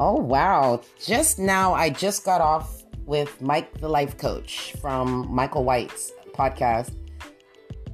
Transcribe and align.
Oh, 0.00 0.14
wow. 0.14 0.80
Just 1.04 1.40
now, 1.40 1.74
I 1.74 1.90
just 1.90 2.24
got 2.24 2.40
off 2.40 2.84
with 3.04 3.40
Mike, 3.42 3.80
the 3.80 3.88
life 3.88 4.16
coach 4.16 4.74
from 4.80 5.26
Michael 5.28 5.64
White's 5.64 6.12
podcast. 6.34 6.94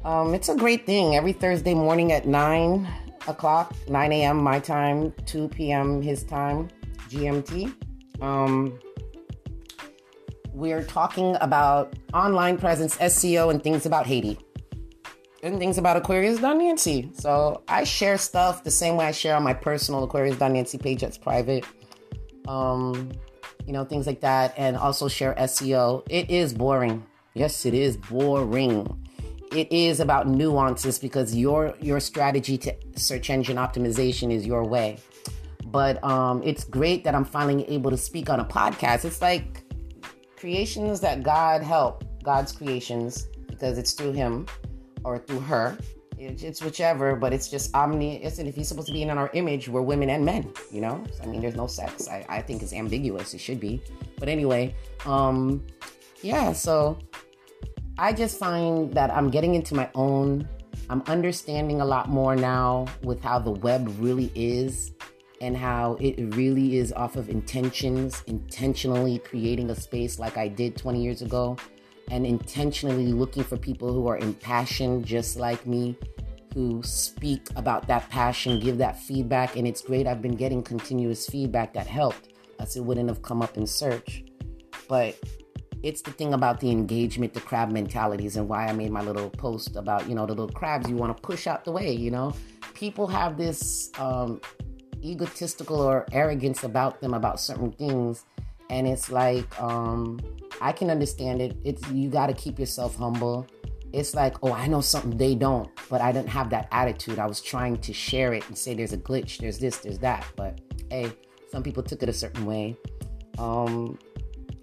Um, 0.05 0.35
it's 0.35 0.51
a 0.51 0.55
great 0.55 0.85
thing. 0.85 1.17
Every 1.17 1.33
Thursday 1.33 1.73
morning 1.73 2.13
at 2.13 2.27
9 2.27 2.87
o'clock, 3.27 3.75
9 3.89 4.13
a.m. 4.13 4.37
my 4.37 4.59
time, 4.59 5.15
2 5.25 5.49
p.m. 5.49 6.03
his 6.03 6.25
time, 6.25 6.69
GMT. 7.09 7.73
Um, 8.21 8.79
we're 10.53 10.85
talking 10.85 11.39
about 11.41 11.95
online 12.13 12.59
presence, 12.59 12.97
SEO, 12.99 13.51
and 13.51 13.63
things 13.63 13.87
about 13.87 14.07
Haiti 14.07 14.39
and 15.43 15.59
things 15.59 15.79
about 15.79 15.97
Aquarius 15.97 16.39
Dawn 16.39 16.59
Nancy. 16.59 17.11
So 17.15 17.63
I 17.67 17.85
share 17.85 18.19
stuff 18.19 18.63
the 18.63 18.71
same 18.71 18.97
way 18.97 19.07
I 19.07 19.13
share 19.13 19.37
on 19.37 19.43
my 19.43 19.55
personal 19.55 20.05
Aquarius 20.05 20.39
Dawn 20.39 20.53
Nancy 20.53 20.79
page 20.79 21.01
that's 21.01 21.19
private 21.19 21.65
um, 22.49 23.13
you 23.67 23.73
know, 23.73 23.85
things 23.85 24.07
like 24.07 24.21
that, 24.21 24.55
and 24.57 24.77
also 24.77 25.09
share 25.09 25.35
SEO. 25.35 26.05
It 26.11 26.31
is 26.31 26.53
boring. 26.53 27.07
Yes, 27.35 27.67
it 27.67 27.75
is 27.75 27.97
boring. 27.97 29.01
It 29.53 29.71
is 29.73 30.01
about 30.01 30.27
nuances 30.27 30.99
because 30.99 31.35
your 31.35 31.75
your 31.81 32.01
strategy 32.01 32.59
to 32.59 32.75
search 32.97 33.31
engine 33.31 33.57
optimization 33.57 34.33
is 34.33 34.47
your 34.47 34.65
way. 34.65 34.99
But 35.67 36.03
um, 36.05 36.43
it's 36.45 36.65
great 36.65 37.05
that 37.05 37.15
I'm 37.15 37.25
finally 37.25 37.69
able 37.69 37.91
to 37.91 37.97
speak 37.97 38.31
on 38.31 38.41
a 38.41 38.45
podcast. 38.45 39.05
It's 39.05 39.23
like 39.23 39.65
creations 40.37 41.01
that 41.01 41.23
God 41.23 41.63
help, 41.63 42.05
God's 42.23 42.53
creations, 42.53 43.29
because 43.49 43.79
it's 43.79 43.93
through 43.93 44.13
Him 44.13 44.47
or 45.05 45.19
through 45.19 45.41
her 45.41 45.77
it's 46.25 46.63
whichever, 46.63 47.17
but 47.17 47.33
it's 47.33 47.49
just 47.49 47.75
omni. 47.75 48.23
It's 48.23 48.39
if 48.39 48.55
he's 48.55 48.69
supposed 48.69 48.87
to 48.89 48.93
be 48.93 49.03
in 49.03 49.11
our 49.11 49.31
image, 49.35 49.69
we're 49.69 49.83
women 49.83 50.11
and 50.11 50.25
men. 50.25 50.53
You 50.71 50.81
know, 50.81 51.05
I 51.23 51.27
mean, 51.27 51.41
there's 51.41 51.57
no 51.57 51.67
sex. 51.67 52.09
I, 52.09 52.25
I 52.29 52.43
think 52.43 52.63
it's 52.63 52.73
ambiguous. 52.73 53.35
It 53.35 53.41
should 53.41 53.61
be, 53.61 53.83
but 54.19 54.29
anyway, 54.29 54.75
um, 55.07 55.65
yeah. 56.23 56.53
So 56.53 56.99
I 57.99 58.13
just 58.13 58.39
find 58.39 58.93
that 58.95 59.11
I'm 59.11 59.31
getting 59.31 59.55
into 59.55 59.75
my 59.75 59.89
own. 59.95 60.49
I'm 60.91 61.03
understanding 61.07 61.81
a 61.81 61.85
lot 61.85 62.09
more 62.09 62.37
now 62.37 62.87
with 63.03 63.23
how 63.23 63.39
the 63.39 63.53
web 63.53 63.95
really 63.99 64.31
is 64.35 64.93
and 65.41 65.57
how 65.57 65.97
it 66.01 66.15
really 66.35 66.77
is 66.77 66.93
off 66.93 67.17
of 67.17 67.29
intentions, 67.29 68.23
intentionally 68.27 69.19
creating 69.19 69.71
a 69.71 69.75
space 69.75 70.19
like 70.19 70.37
I 70.37 70.49
did 70.49 70.77
20 70.77 71.03
years 71.03 71.23
ago 71.23 71.57
and 72.11 72.27
intentionally 72.27 73.13
looking 73.13 73.45
for 73.45 73.57
people 73.57 73.93
who 73.93 74.07
are 74.07 74.19
impassioned 74.19 75.05
just 75.07 75.37
like 75.37 75.67
me, 75.67 75.97
who 76.53 76.83
speak 76.83 77.49
about 77.57 77.87
that 77.89 78.09
passion, 78.11 78.61
give 78.61 78.79
that 78.79 78.99
feedback. 78.99 79.57
And 79.57 79.67
it's 79.67 79.83
great. 79.83 80.07
I've 80.07 80.23
been 80.23 80.37
getting 80.37 80.63
continuous 80.63 81.27
feedback 81.27 81.75
that 81.75 81.87
helped, 81.87 82.29
else 82.61 82.77
it 82.77 82.85
wouldn't 82.85 83.09
have 83.09 83.23
come 83.23 83.43
up 83.43 83.57
in 83.57 83.67
search. 83.67 84.25
But 84.89 85.19
it's 85.83 86.03
the 86.03 86.13
thing 86.13 86.33
about 86.33 86.61
the 86.61 86.71
engagement, 86.71 87.35
the 87.35 87.41
crab 87.41 87.71
mentalities, 87.71 88.37
and 88.37 88.49
why 88.49 88.67
I 88.67 88.73
made 88.73 88.91
my 88.91 89.03
little 89.03 89.31
post 89.31 89.77
about, 89.77 90.09
you 90.09 90.15
know, 90.15 90.25
the 90.25 90.33
little 90.33 90.49
crabs 90.49 90.89
you 90.89 90.97
want 90.97 91.17
to 91.17 91.21
push 91.23 91.47
out 91.47 91.65
the 91.65 91.73
way, 91.73 91.93
you 91.93 92.11
know? 92.11 92.35
People 92.75 93.07
have 93.07 93.37
this 93.37 93.91
um, 93.99 94.41
egotistical 95.03 95.81
or 95.81 96.07
arrogance 96.13 96.65
about 96.65 97.01
them 97.01 97.15
about 97.15 97.39
certain 97.39 97.73
things. 97.73 98.25
And 98.71 98.87
it's 98.87 99.11
like, 99.11 99.61
um, 99.61 100.21
I 100.65 100.73
can 100.73 100.89
understand 100.89 101.43
it. 101.43 101.59
It's 101.63 101.87
you 101.91 102.09
got 102.09 102.29
to 102.29 102.33
keep 102.33 102.59
yourself 102.59 102.97
humble. 102.97 103.47
It's 103.93 104.15
like, 104.15 104.35
oh, 104.43 104.55
I 104.55 104.67
know 104.67 104.81
something 104.81 105.15
they 105.15 105.35
don't, 105.35 105.69
but 105.91 106.01
I 106.01 106.11
didn't 106.11 106.31
have 106.31 106.49
that 106.51 106.69
attitude. 106.73 107.19
I 107.19 107.27
was 107.27 107.43
trying 107.43 107.77
to 107.83 107.93
share 107.93 108.33
it 108.33 108.49
and 108.49 108.57
say 108.57 108.73
there's 108.73 108.95
a 108.95 108.97
glitch, 108.97 109.37
there's 109.37 109.59
this, 109.59 109.77
there's 109.77 109.99
that. 109.99 110.27
But 110.37 110.63
hey, 110.89 111.13
some 111.53 111.63
people 111.63 111.83
took 111.83 112.03
it 112.03 112.09
a 112.09 112.15
certain 112.15 112.47
way. 112.47 112.79
Um, 113.37 113.99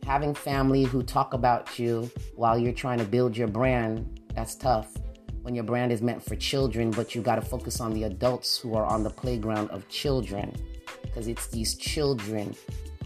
having 0.03 0.33
family 0.33 0.85
who 0.85 1.03
talk 1.03 1.35
about 1.35 1.77
you 1.77 2.09
while 2.35 2.57
you're 2.57 2.73
trying 2.73 2.97
to 2.97 3.05
build 3.05 3.37
your 3.37 3.47
brand, 3.47 4.21
that's 4.33 4.55
tough. 4.55 4.91
When 5.43 5.53
your 5.53 5.65
brand 5.65 5.91
is 5.91 6.01
meant 6.01 6.23
for 6.23 6.35
children, 6.35 6.89
but 6.89 7.13
you 7.13 7.21
got 7.21 7.35
to 7.35 7.43
focus 7.43 7.79
on 7.79 7.93
the 7.93 8.05
adults 8.05 8.57
who 8.57 8.73
are 8.73 8.87
on 8.87 9.03
the 9.03 9.11
playground 9.11 9.69
of 9.69 9.87
children. 9.87 10.51
Because 11.03 11.27
it's 11.27 11.45
these 11.45 11.75
children 11.75 12.55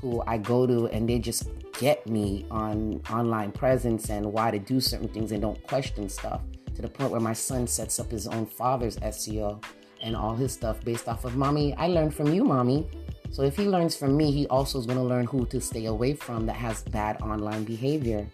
who 0.02 0.24
I 0.26 0.38
go 0.38 0.66
to 0.66 0.88
and 0.88 1.10
they 1.10 1.20
just 1.20 1.50
get 1.80 2.06
me 2.08 2.46
on 2.52 3.02
online 3.12 3.52
presence 3.52 4.10
and 4.10 4.26
why 4.26 4.52
to 4.52 4.60
do 4.60 4.80
certain 4.80 5.08
things 5.08 5.32
and 5.32 5.42
don't 5.42 5.62
question 5.64 6.08
stuff 6.10 6.42
to 6.74 6.82
the 6.82 6.88
point 6.88 7.12
where 7.12 7.22
my 7.22 7.34
son 7.34 7.68
sets 7.68 8.00
up 8.00 8.12
his 8.12 8.28
own 8.28 8.46
father's 8.46 8.98
SEO 8.98 9.64
and 10.02 10.16
all 10.16 10.36
his 10.36 10.54
stuff 10.54 10.84
based 10.84 11.08
off 11.08 11.26
of 11.26 11.36
mommy. 11.36 11.74
I 11.76 11.88
learned 11.88 12.14
from 12.14 12.34
you, 12.34 12.44
mommy. 12.44 12.88
So 13.32 13.44
if 13.44 13.58
he 13.58 13.66
learns 13.66 13.96
from 13.96 14.16
me, 14.16 14.32
he 14.32 14.48
also 14.48 14.80
is 14.80 14.86
going 14.86 14.98
to 14.98 15.04
learn 15.04 15.26
who 15.26 15.46
to 15.48 15.60
stay 15.60 15.86
away 15.86 16.14
from 16.14 16.46
that 16.46 16.56
has 16.56 16.84
bad 16.84 17.22
online 17.22 17.64
behavior. 17.64 18.28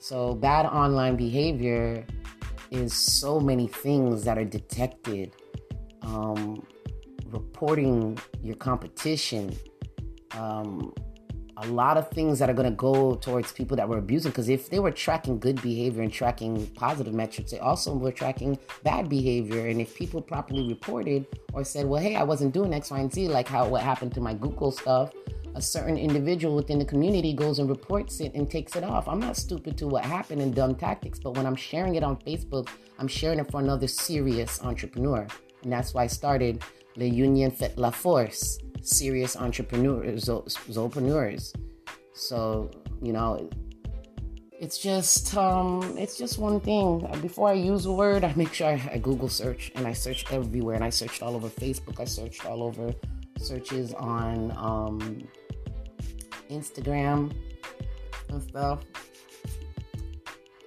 So 0.00 0.34
bad 0.34 0.66
online 0.66 1.16
behavior 1.16 2.04
is 2.70 2.92
so 2.92 3.40
many 3.40 3.66
things 3.66 4.24
that 4.24 4.38
are 4.38 4.44
detected. 4.44 5.34
Um, 6.02 6.66
reporting 7.26 8.18
your 8.42 8.56
competition, 8.56 9.56
um, 10.32 10.92
a 11.62 11.66
lot 11.66 11.98
of 11.98 12.08
things 12.10 12.38
that 12.38 12.48
are 12.48 12.54
going 12.54 12.68
to 12.68 12.76
go 12.76 13.14
towards 13.16 13.52
people 13.52 13.76
that 13.76 13.88
were 13.88 13.98
abusing 13.98 14.30
because 14.30 14.48
if 14.48 14.70
they 14.70 14.78
were 14.78 14.90
tracking 14.90 15.38
good 15.38 15.60
behavior 15.60 16.02
and 16.02 16.12
tracking 16.12 16.66
positive 16.68 17.12
metrics 17.12 17.50
they 17.50 17.58
also 17.58 17.94
were 17.94 18.12
tracking 18.12 18.58
bad 18.82 19.08
behavior. 19.08 19.66
And 19.66 19.80
if 19.80 19.94
people 19.94 20.22
properly 20.22 20.66
reported 20.68 21.26
or 21.52 21.64
said 21.64 21.86
well 21.86 22.00
hey 22.00 22.16
i 22.16 22.22
wasn't 22.22 22.54
doing 22.54 22.72
x 22.72 22.90
y 22.90 23.00
and 23.00 23.12
z 23.12 23.28
like 23.28 23.48
how 23.48 23.68
what 23.68 23.82
happened 23.82 24.14
to 24.14 24.20
my 24.20 24.32
google 24.34 24.70
stuff 24.70 25.12
a 25.56 25.60
certain 25.60 25.96
individual 25.96 26.54
within 26.54 26.78
the 26.78 26.84
community 26.84 27.32
goes 27.32 27.58
and 27.58 27.68
reports 27.68 28.20
it 28.20 28.32
and 28.34 28.48
takes 28.48 28.76
it 28.76 28.84
off. 28.84 29.08
I'm 29.08 29.18
not 29.18 29.36
stupid 29.36 29.76
to 29.78 29.88
what 29.88 30.04
happened 30.04 30.40
and 30.40 30.54
dumb 30.54 30.74
tactics 30.76 31.18
but 31.18 31.36
when 31.36 31.44
i'm 31.44 31.56
sharing 31.56 31.96
it 31.96 32.02
on 32.02 32.16
facebook 32.16 32.68
i'm 32.98 33.08
sharing 33.08 33.38
it 33.38 33.50
for 33.50 33.60
another 33.60 33.86
serious 33.86 34.62
entrepreneur. 34.62 35.26
And 35.62 35.72
that's 35.72 35.92
why 35.92 36.04
i 36.04 36.06
started 36.06 36.62
le 36.96 37.04
union 37.04 37.50
fait 37.50 37.76
la 37.76 37.90
force 37.90 38.58
serious 38.82 39.36
entrepreneurs. 39.36 40.28
So, 42.14 42.70
you 43.02 43.12
know, 43.12 43.48
it's 44.60 44.76
just 44.76 45.34
um, 45.36 45.96
it's 45.96 46.18
just 46.18 46.38
one 46.38 46.60
thing. 46.60 47.08
Before 47.22 47.48
I 47.48 47.54
use 47.54 47.86
a 47.86 47.92
word, 47.92 48.24
I 48.24 48.32
make 48.36 48.52
sure 48.52 48.68
I, 48.68 48.90
I, 48.92 48.98
Google 48.98 49.28
search 49.28 49.72
and 49.74 49.86
I 49.86 49.94
search 49.94 50.30
everywhere. 50.30 50.74
And 50.74 50.84
I 50.84 50.90
searched 50.90 51.22
all 51.22 51.34
over 51.34 51.48
Facebook. 51.48 51.98
I 51.98 52.04
searched 52.04 52.44
all 52.44 52.62
over 52.62 52.92
searches 53.38 53.94
on 53.94 54.52
um, 54.56 55.26
Instagram 56.50 57.32
and 58.28 58.42
stuff. 58.42 58.84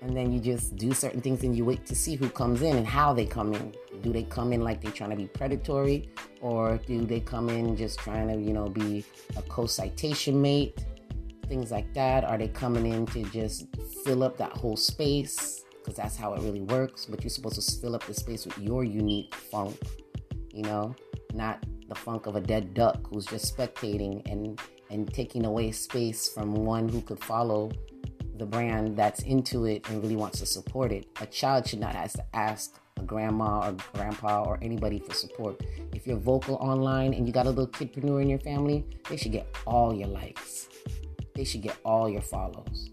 And 0.02 0.18
then 0.18 0.34
you 0.34 0.40
just 0.40 0.76
do 0.76 0.92
certain 0.92 1.22
things 1.22 1.44
and 1.44 1.56
you 1.56 1.64
wait 1.64 1.86
to 1.86 1.96
see 1.96 2.16
who 2.16 2.30
comes 2.30 2.62
in 2.62 2.76
and 2.76 2.88
how 2.88 3.14
they 3.14 3.26
come 3.26 3.54
in. 3.54 3.74
Do 4.02 4.12
they 4.12 4.24
come 4.24 4.54
in 4.54 4.62
like 4.62 4.82
they're 4.82 4.92
trying 4.92 5.12
to 5.12 5.16
be 5.16 5.28
predatory? 5.28 6.10
Or 6.42 6.78
do 6.78 7.06
they 7.06 7.20
come 7.20 7.50
in 7.50 7.78
just 7.78 8.00
trying 8.00 8.28
to, 8.28 8.36
you 8.36 8.54
know, 8.54 8.70
be 8.70 9.06
a 9.38 9.42
co 9.44 9.66
citation 9.66 10.42
mate? 10.42 10.84
Things 11.48 11.72
like 11.72 11.94
that. 11.94 12.24
Are 12.24 12.38
they 12.38 12.48
coming 12.48 12.86
in 12.86 13.06
to 13.08 13.24
just 13.26 13.68
fill 14.04 14.24
up 14.24 14.38
that 14.38 14.52
whole 14.52 14.78
space? 14.78 15.64
Because 15.78 15.96
that's 15.96 16.16
how 16.16 16.34
it 16.34 16.42
really 16.42 16.62
works. 16.62 17.06
But 17.06 17.24
you're 17.24 17.30
supposed 17.30 17.62
to 17.62 17.82
fill 17.82 17.96
up 17.96 18.06
the 18.06 18.14
space 18.14 18.46
with 18.46 18.58
your 18.58 18.84
unique 18.84 19.36
funk, 19.36 19.78
you 20.54 20.64
know, 20.64 20.96
not 21.34 21.64
the 21.90 21.96
funk 21.96 22.26
of 22.26 22.36
a 22.36 22.42
dead 22.42 22.74
duck 22.74 23.08
who's 23.08 23.26
just 23.26 23.56
spectating 23.56 24.26
and 24.32 24.60
and 24.90 25.12
taking 25.14 25.46
away 25.46 25.72
space 25.72 26.30
from 26.30 26.54
one 26.54 26.88
who 26.88 27.02
could 27.02 27.20
follow 27.24 27.72
the 28.38 28.46
brand 28.46 28.96
that's 28.96 29.24
into 29.24 29.66
it 29.66 29.88
and 29.90 30.02
really 30.02 30.16
wants 30.16 30.40
to 30.40 30.46
support 30.46 30.92
it. 30.92 31.08
A 31.22 31.26
child 31.26 31.68
should 31.68 31.80
not 31.80 31.96
have 31.96 32.14
to 32.14 32.26
ask 32.34 32.80
grandma 33.04 33.70
or 33.70 33.76
grandpa 33.94 34.44
or 34.44 34.60
anybody 34.62 35.00
for 35.00 35.14
support. 35.14 35.62
If 35.94 36.08
you're 36.08 36.18
vocal 36.18 36.56
online 36.56 37.14
and 37.14 37.28
you 37.28 37.34
got 37.34 37.46
a 37.46 37.50
little 37.50 37.68
kidpreneur 37.68 38.22
in 38.22 38.30
your 38.30 38.40
family, 38.40 38.86
they 39.10 39.18
should 39.18 39.32
get 39.32 39.48
all 39.66 39.94
your 39.94 40.08
likes. 40.08 40.70
They 41.36 41.44
should 41.44 41.62
get 41.62 41.78
all 41.84 42.10
your 42.10 42.22
follows. 42.22 42.92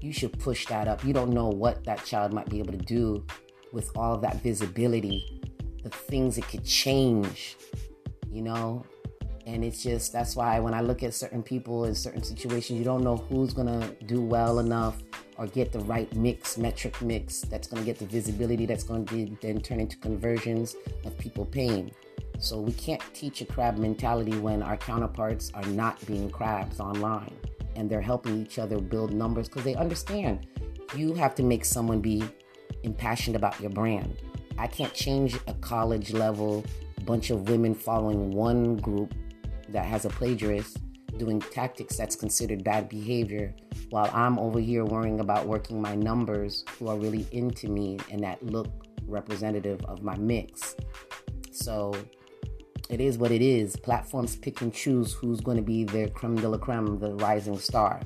You 0.00 0.12
should 0.12 0.38
push 0.38 0.66
that 0.66 0.88
up. 0.88 1.04
You 1.04 1.12
don't 1.12 1.30
know 1.30 1.48
what 1.48 1.84
that 1.84 2.04
child 2.04 2.32
might 2.32 2.48
be 2.48 2.58
able 2.58 2.72
to 2.72 2.78
do 2.78 3.24
with 3.72 3.90
all 3.96 4.14
of 4.14 4.22
that 4.22 4.42
visibility, 4.42 5.40
the 5.82 5.90
things 5.90 6.38
it 6.38 6.48
could 6.48 6.64
change, 6.64 7.56
you 8.30 8.42
know? 8.42 8.84
And 9.46 9.64
it's 9.64 9.82
just 9.82 10.12
that's 10.12 10.36
why 10.36 10.60
when 10.60 10.74
I 10.74 10.82
look 10.82 11.02
at 11.02 11.14
certain 11.14 11.42
people 11.42 11.84
in 11.84 11.94
certain 11.94 12.22
situations, 12.22 12.78
you 12.78 12.84
don't 12.84 13.02
know 13.02 13.16
who's 13.16 13.54
gonna 13.54 13.90
do 14.06 14.20
well 14.20 14.58
enough 14.58 15.02
or 15.38 15.46
get 15.46 15.72
the 15.72 15.78
right 15.80 16.12
mix, 16.16 16.58
metric 16.58 17.00
mix 17.00 17.40
that's 17.42 17.68
going 17.68 17.80
to 17.80 17.86
get 17.86 17.98
the 17.98 18.04
visibility 18.04 18.66
that's 18.66 18.84
going 18.84 19.06
to 19.06 19.36
then 19.40 19.60
turn 19.60 19.80
into 19.80 19.96
conversions 19.96 20.76
of 21.04 21.16
people 21.16 21.46
paying. 21.46 21.90
So 22.40 22.60
we 22.60 22.72
can't 22.72 23.02
teach 23.14 23.40
a 23.40 23.44
crab 23.44 23.78
mentality 23.78 24.36
when 24.38 24.62
our 24.62 24.76
counterparts 24.76 25.50
are 25.54 25.64
not 25.66 26.04
being 26.06 26.28
crabs 26.28 26.80
online 26.80 27.34
and 27.76 27.88
they're 27.88 28.00
helping 28.00 28.42
each 28.42 28.58
other 28.58 28.80
build 28.80 29.12
numbers 29.12 29.48
because 29.48 29.64
they 29.64 29.76
understand 29.76 30.46
you 30.96 31.14
have 31.14 31.34
to 31.36 31.42
make 31.42 31.64
someone 31.64 32.00
be 32.00 32.24
impassioned 32.82 33.36
about 33.36 33.60
your 33.60 33.70
brand. 33.70 34.16
I 34.58 34.66
can't 34.66 34.92
change 34.92 35.36
a 35.46 35.54
college 35.54 36.12
level 36.12 36.64
bunch 37.04 37.30
of 37.30 37.48
women 37.48 37.74
following 37.74 38.32
one 38.32 38.76
group 38.76 39.14
that 39.68 39.86
has 39.86 40.04
a 40.04 40.10
plagiarist 40.10 40.78
doing 41.18 41.40
tactics 41.40 41.96
that's 41.96 42.16
considered 42.16 42.64
bad 42.64 42.88
behavior 42.88 43.54
while 43.90 44.10
I'm 44.12 44.38
over 44.38 44.58
here 44.60 44.84
worrying 44.84 45.20
about 45.20 45.46
working 45.46 45.82
my 45.82 45.94
numbers 45.94 46.64
who 46.78 46.88
are 46.88 46.96
really 46.96 47.26
into 47.32 47.68
me 47.68 47.98
and 48.10 48.22
that 48.22 48.42
look 48.42 48.68
representative 49.06 49.84
of 49.86 50.02
my 50.02 50.16
mix. 50.16 50.76
So 51.50 51.94
it 52.88 53.00
is 53.00 53.18
what 53.18 53.30
it 53.30 53.42
is. 53.42 53.76
Platforms 53.76 54.36
pick 54.36 54.60
and 54.60 54.72
choose 54.72 55.12
who's 55.12 55.40
going 55.40 55.56
to 55.56 55.62
be 55.62 55.84
their 55.84 56.08
creme 56.08 56.36
de 56.36 56.48
la 56.48 56.58
creme, 56.58 56.98
the 56.98 57.14
rising 57.16 57.58
star. 57.58 58.00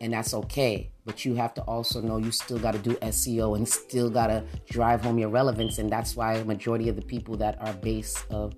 And 0.00 0.12
that's 0.12 0.34
okay. 0.34 0.90
But 1.04 1.24
you 1.24 1.34
have 1.34 1.54
to 1.54 1.62
also 1.62 2.00
know 2.00 2.18
you 2.18 2.30
still 2.30 2.58
got 2.58 2.72
to 2.72 2.78
do 2.78 2.94
SEO 2.96 3.56
and 3.56 3.68
still 3.68 4.10
got 4.10 4.28
to 4.28 4.44
drive 4.70 5.02
home 5.02 5.18
your 5.18 5.30
relevance. 5.30 5.78
And 5.78 5.90
that's 5.90 6.14
why 6.16 6.34
a 6.34 6.44
majority 6.44 6.88
of 6.88 6.96
the 6.96 7.02
people 7.02 7.36
that 7.38 7.60
are 7.60 7.72
base 7.74 8.24
of 8.30 8.54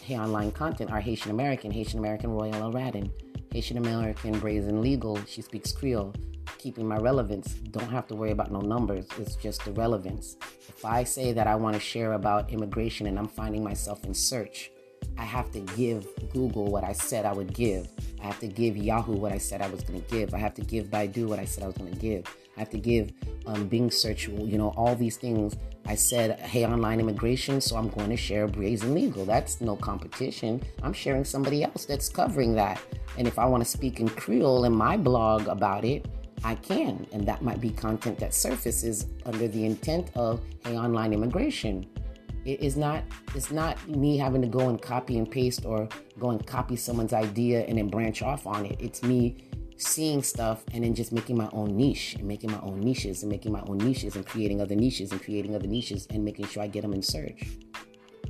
Hey 0.00 0.18
Online 0.18 0.52
content 0.52 0.90
are 0.90 1.00
Haitian 1.00 1.32
American, 1.32 1.70
Haitian 1.70 1.98
American 1.98 2.30
Royal 2.30 2.68
Aladdin, 2.68 3.10
Haitian 3.52 3.78
American 3.78 4.38
Brazen 4.38 4.82
Legal. 4.82 5.18
She 5.26 5.42
speaks 5.42 5.72
Creole 5.72 6.14
keeping 6.58 6.88
my 6.88 6.96
relevance. 6.96 7.54
Don't 7.70 7.90
have 7.90 8.06
to 8.08 8.14
worry 8.14 8.30
about 8.30 8.50
no 8.50 8.60
numbers. 8.60 9.06
It's 9.18 9.36
just 9.36 9.64
the 9.64 9.72
relevance. 9.72 10.36
If 10.68 10.84
I 10.84 11.04
say 11.04 11.32
that 11.32 11.46
I 11.46 11.54
want 11.54 11.74
to 11.74 11.80
share 11.80 12.14
about 12.14 12.50
immigration 12.50 13.06
and 13.06 13.18
I'm 13.18 13.28
finding 13.28 13.62
myself 13.62 14.04
in 14.04 14.14
search, 14.14 14.70
I 15.18 15.24
have 15.24 15.50
to 15.52 15.60
give 15.60 16.06
Google 16.32 16.66
what 16.70 16.84
I 16.84 16.92
said 16.92 17.24
I 17.24 17.32
would 17.32 17.54
give. 17.54 17.88
I 18.20 18.26
have 18.26 18.40
to 18.40 18.48
give 18.48 18.76
Yahoo 18.76 19.14
what 19.14 19.32
I 19.32 19.38
said 19.38 19.62
I 19.62 19.68
was 19.68 19.82
going 19.82 20.02
to 20.02 20.10
give. 20.10 20.34
I 20.34 20.38
have 20.38 20.54
to 20.54 20.62
give 20.62 20.86
Baidu 20.86 21.26
what 21.26 21.38
I 21.38 21.44
said 21.44 21.64
I 21.64 21.66
was 21.68 21.76
going 21.76 21.92
to 21.92 21.98
give. 21.98 22.24
I 22.56 22.60
have 22.60 22.70
to 22.70 22.78
give 22.78 23.12
um, 23.46 23.68
Bing 23.68 23.90
search, 23.90 24.28
you 24.28 24.58
know, 24.58 24.72
all 24.76 24.94
these 24.94 25.16
things. 25.16 25.56
I 25.86 25.94
said, 25.94 26.40
hey, 26.40 26.66
online 26.66 26.98
immigration, 26.98 27.60
so 27.60 27.76
I'm 27.76 27.88
going 27.90 28.10
to 28.10 28.16
share 28.16 28.48
Brazen 28.48 28.94
Legal. 28.94 29.24
That's 29.24 29.60
no 29.60 29.76
competition. 29.76 30.62
I'm 30.82 30.92
sharing 30.92 31.24
somebody 31.24 31.62
else 31.62 31.84
that's 31.84 32.08
covering 32.08 32.54
that. 32.54 32.80
And 33.18 33.28
if 33.28 33.38
I 33.38 33.46
want 33.46 33.62
to 33.62 33.68
speak 33.68 34.00
in 34.00 34.08
Creole 34.08 34.64
in 34.64 34.74
my 34.74 34.96
blog 34.96 35.46
about 35.46 35.84
it, 35.84 36.06
I 36.42 36.54
can. 36.54 37.06
And 37.12 37.26
that 37.26 37.42
might 37.42 37.60
be 37.60 37.70
content 37.70 38.18
that 38.18 38.34
surfaces 38.34 39.06
under 39.24 39.48
the 39.48 39.64
intent 39.64 40.10
of, 40.16 40.40
hey, 40.64 40.76
online 40.76 41.12
immigration. 41.12 41.86
It 42.44 42.60
is 42.60 42.76
not 42.76 43.02
it's 43.34 43.50
not 43.50 43.88
me 43.88 44.16
having 44.16 44.40
to 44.42 44.46
go 44.46 44.68
and 44.68 44.80
copy 44.80 45.18
and 45.18 45.28
paste 45.28 45.64
or 45.64 45.88
go 46.20 46.30
and 46.30 46.46
copy 46.46 46.76
someone's 46.76 47.12
idea 47.12 47.64
and 47.64 47.76
then 47.76 47.88
branch 47.88 48.22
off 48.22 48.46
on 48.46 48.66
it. 48.66 48.76
It's 48.80 49.02
me 49.02 49.38
seeing 49.76 50.22
stuff 50.22 50.64
and 50.72 50.84
then 50.84 50.94
just 50.94 51.12
making 51.12 51.36
my 51.36 51.48
own 51.52 51.76
niche 51.76 52.14
and 52.14 52.24
making 52.26 52.50
my 52.50 52.60
own 52.60 52.80
niches 52.80 53.22
and 53.22 53.30
making 53.30 53.52
my 53.52 53.62
own 53.66 53.78
niches 53.78 54.16
and 54.16 54.26
creating 54.26 54.60
other 54.60 54.74
niches 54.74 55.12
and 55.12 55.22
creating 55.22 55.54
other 55.54 55.66
niches 55.66 56.06
and 56.10 56.24
making 56.24 56.46
sure 56.46 56.62
I 56.62 56.66
get 56.66 56.82
them 56.82 56.92
in 56.92 57.02
search 57.02 57.46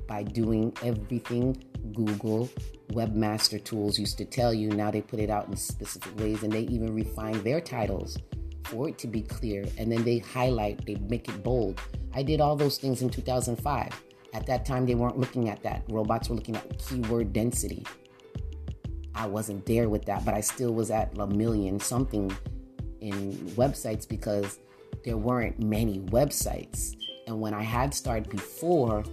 by 0.07 0.23
doing 0.23 0.73
everything 0.83 1.57
Google 1.93 2.49
webmaster 2.91 3.63
tools 3.63 3.99
used 3.99 4.19
to 4.19 4.25
tell 4.25 4.53
you. 4.53 4.71
Now 4.71 4.91
they 4.91 5.01
put 5.01 5.21
it 5.21 5.31
out 5.31 5.49
in 5.49 5.57
specific 5.57 6.19
ways 6.19 6.43
and 6.43 6.53
they 6.53 6.63
even 6.63 6.95
refine 6.95 7.43
their 7.43 7.61
titles 7.61 8.19
for 8.65 8.89
it 8.89 8.99
to 8.99 9.07
be 9.07 9.23
clear. 9.23 9.65
And 9.79 9.91
then 9.91 10.05
they 10.05 10.19
highlight, 10.19 10.85
they 10.87 10.97
make 11.09 11.29
it 11.29 11.43
bold. 11.43 11.81
I 12.15 12.23
did 12.23 12.41
all 12.41 12.57
those 12.57 12.79
things 12.79 13.03
in 13.03 13.11
2005. 13.11 14.03
At 14.35 14.47
that 14.47 14.67
time, 14.67 14.87
they 14.87 14.95
weren't 14.95 15.19
looking 15.19 15.49
at 15.49 15.63
that. 15.63 15.85
Robots 15.89 16.29
were 16.29 16.37
looking 16.37 16.57
at 16.57 16.79
keyword 16.79 17.33
density. 17.33 17.87
I 19.17 19.27
wasn't 19.27 19.65
there 19.67 19.89
with 19.89 20.05
that, 20.05 20.25
but 20.25 20.35
I 20.35 20.41
still 20.41 20.73
was 20.73 20.91
at 20.91 21.17
a 21.19 21.27
million 21.27 21.81
something 21.81 22.37
in 23.01 23.33
websites 23.57 24.07
because 24.09 24.59
there 25.05 25.17
weren't 25.17 25.59
many 25.59 26.01
websites. 26.01 26.95
And 27.27 27.41
when 27.41 27.55
I 27.55 27.63
had 27.63 27.95
started 27.95 28.29
before, 28.29 29.05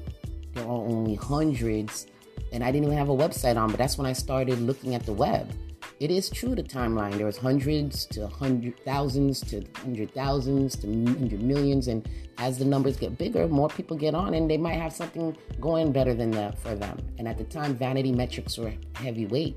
there 0.54 0.68
were 0.68 0.74
only 0.74 1.16
hundreds 1.16 2.08
and 2.52 2.64
I 2.64 2.72
didn't 2.72 2.86
even 2.86 2.98
have 2.98 3.10
a 3.10 3.16
website 3.16 3.58
on, 3.58 3.70
but 3.70 3.78
that's 3.78 3.98
when 3.98 4.06
I 4.06 4.14
started 4.14 4.60
looking 4.60 4.94
at 4.94 5.06
the 5.06 5.14
web. 5.14 5.52
It 6.00 6.12
is 6.12 6.30
true 6.30 6.54
the 6.54 6.64
timeline. 6.64 7.18
There 7.18 7.26
was 7.26 7.38
hundreds 7.38 8.06
to 8.08 8.28
hundred 8.28 8.80
thousands 8.84 9.40
to 9.42 9.64
hundred 9.76 10.14
thousands 10.14 10.76
to 10.78 10.88
hundred 10.88 11.42
millions, 11.42 11.88
and 11.88 12.08
as 12.38 12.58
the 12.58 12.66
numbers 12.66 12.98
get 12.98 13.18
bigger, 13.18 13.48
more 13.48 13.70
people 13.70 13.98
get 13.98 14.14
on, 14.14 14.34
and 14.34 14.50
they 14.50 14.58
might 14.58 14.76
have 14.76 14.94
something 14.94 15.36
going 15.60 15.92
better 15.92 16.14
than 16.14 16.32
that 16.32 16.60
for 16.60 16.76
them. 16.76 16.98
And 17.18 17.28
at 17.28 17.38
the 17.38 17.44
time, 17.46 17.76
vanity 17.76 18.12
metrics 18.12 18.58
were 18.58 18.74
heavyweight. 18.96 19.56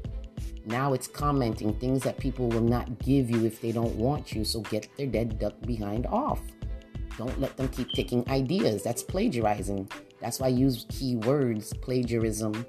Now 0.67 0.93
it's 0.93 1.07
commenting 1.07 1.75
things 1.75 2.03
that 2.03 2.19
people 2.19 2.49
will 2.49 2.61
not 2.61 2.99
give 2.99 3.31
you 3.31 3.45
if 3.45 3.61
they 3.61 3.73
don't 3.73 3.95
want 3.97 4.33
you. 4.33 4.45
So 4.45 4.61
get 4.61 4.89
their 4.97 5.07
dead 5.07 5.39
duck 5.39 5.55
behind 5.63 6.07
off. 6.07 6.41
Don't 7.17 7.41
let 7.41 7.57
them 7.57 7.69
keep 7.69 7.91
taking 7.93 8.29
ideas. 8.29 8.83
That's 8.83 9.03
plagiarizing. 9.03 9.91
That's 10.21 10.41
why 10.41 10.47
I 10.47 10.51
use 10.51 10.85
keywords, 10.87 11.81
plagiarism, 11.81 12.67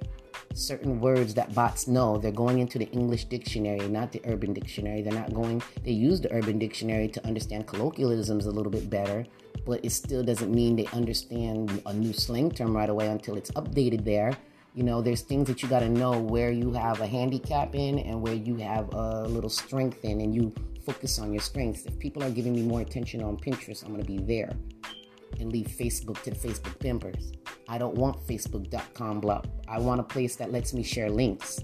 certain 0.53 0.99
words 0.99 1.33
that 1.33 1.53
bots 1.53 1.87
know. 1.87 2.17
They're 2.17 2.31
going 2.31 2.59
into 2.59 2.77
the 2.77 2.89
English 2.91 3.25
dictionary, 3.25 3.87
not 3.87 4.11
the 4.11 4.21
urban 4.25 4.53
dictionary. 4.53 5.01
They're 5.01 5.13
not 5.13 5.33
going, 5.33 5.61
they 5.83 5.91
use 5.91 6.21
the 6.21 6.31
urban 6.33 6.59
dictionary 6.59 7.07
to 7.09 7.25
understand 7.25 7.67
colloquialisms 7.67 8.45
a 8.45 8.51
little 8.51 8.71
bit 8.71 8.89
better, 8.89 9.25
but 9.65 9.83
it 9.83 9.91
still 9.91 10.23
doesn't 10.23 10.53
mean 10.53 10.75
they 10.75 10.87
understand 10.87 11.81
a 11.85 11.93
new 11.93 12.13
slang 12.13 12.51
term 12.51 12.75
right 12.75 12.89
away 12.89 13.07
until 13.07 13.35
it's 13.35 13.51
updated 13.51 14.03
there. 14.03 14.37
You 14.77 14.83
know, 14.83 15.01
there's 15.01 15.21
things 15.21 15.47
that 15.47 15.63
you 15.63 15.67
got 15.67 15.79
to 15.79 15.89
know 15.89 16.19
where 16.19 16.51
you 16.51 16.71
have 16.73 17.01
a 17.01 17.07
handicap 17.07 17.73
in 17.73 17.97
and 17.97 18.21
where 18.21 18.35
you 18.35 18.57
have 18.57 18.93
a 18.93 19.23
little 19.23 19.49
strength 19.49 20.05
in, 20.05 20.21
and 20.21 20.35
you 20.35 20.53
focus 20.85 21.17
on 21.17 21.33
your 21.33 21.41
strengths. 21.41 21.87
If 21.87 21.97
people 21.97 22.23
are 22.23 22.29
giving 22.29 22.53
me 22.53 22.61
more 22.61 22.81
attention 22.81 23.23
on 23.23 23.37
Pinterest, 23.37 23.83
I'm 23.83 23.89
going 23.91 24.05
to 24.05 24.07
be 24.07 24.19
there 24.19 24.51
and 25.39 25.51
leave 25.51 25.65
Facebook 25.65 26.21
to 26.21 26.29
the 26.29 26.35
Facebook 26.35 26.77
pimpers. 26.77 27.31
I 27.67 27.79
don't 27.79 27.95
want 27.95 28.17
Facebook.com 28.27 29.19
blah. 29.19 29.41
I 29.67 29.79
want 29.79 29.99
a 29.99 30.03
place 30.03 30.35
that 30.35 30.51
lets 30.51 30.75
me 30.75 30.83
share 30.83 31.09
links. 31.09 31.59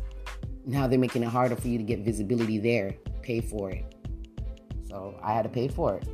Now 0.66 0.88
they're 0.88 0.98
making 0.98 1.22
it 1.22 1.30
harder 1.30 1.56
for 1.56 1.68
you 1.68 1.78
to 1.78 1.84
get 1.84 2.00
visibility 2.00 2.58
there. 2.58 2.96
Pay 3.22 3.42
for 3.42 3.70
it. 3.70 3.86
So 4.88 5.20
I 5.22 5.34
had 5.34 5.44
to 5.44 5.50
pay 5.50 5.68
for 5.68 5.98
it. 5.98 6.08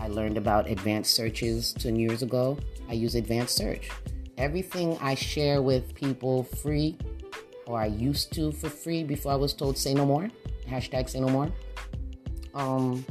I 0.00 0.08
learned 0.08 0.38
about 0.38 0.70
advanced 0.70 1.12
searches 1.12 1.74
10 1.74 1.96
years 1.96 2.22
ago. 2.22 2.56
I 2.88 2.94
use 2.94 3.14
advanced 3.14 3.58
search. 3.58 3.90
Everything 4.38 4.98
I 5.00 5.14
share 5.14 5.62
with 5.62 5.94
people 5.94 6.44
free, 6.44 6.96
or 7.66 7.80
I 7.80 7.86
used 7.86 8.32
to 8.34 8.52
for 8.52 8.68
free 8.68 9.04
before 9.04 9.32
I 9.32 9.36
was 9.36 9.54
told 9.54 9.78
say 9.78 9.94
no 9.94 10.04
more. 10.04 10.28
Hashtag 10.68 11.08
say 11.08 11.20
no 11.20 11.28
more. 11.28 11.50
Um, 12.54 13.04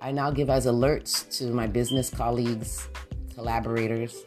I 0.00 0.12
now 0.12 0.30
give 0.30 0.50
as 0.50 0.66
alerts 0.66 1.28
to 1.38 1.52
my 1.52 1.66
business 1.66 2.10
colleagues, 2.10 2.88
collaborators, 3.34 4.24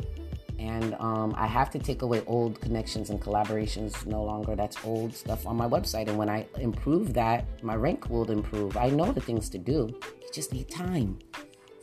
and 0.59 0.93
um, 0.99 1.33
I 1.37 1.47
have 1.47 1.69
to 1.71 1.79
take 1.79 2.01
away 2.01 2.21
old 2.27 2.59
connections 2.59 3.09
and 3.09 3.21
collaborations. 3.21 4.05
No 4.05 4.23
longer 4.23 4.55
that's 4.57 4.77
old 4.83 5.13
stuff 5.13 5.47
on 5.47 5.55
my 5.55 5.67
website. 5.67 6.09
And 6.09 6.17
when 6.17 6.29
I 6.29 6.45
improve 6.59 7.13
that, 7.13 7.45
my 7.63 7.75
rank 7.75 8.09
will 8.09 8.29
improve. 8.29 8.75
I 8.75 8.89
know 8.89 9.13
the 9.13 9.21
things 9.21 9.49
to 9.51 9.57
do. 9.57 9.87
You 10.21 10.27
just 10.33 10.51
need 10.51 10.69
time. 10.69 11.17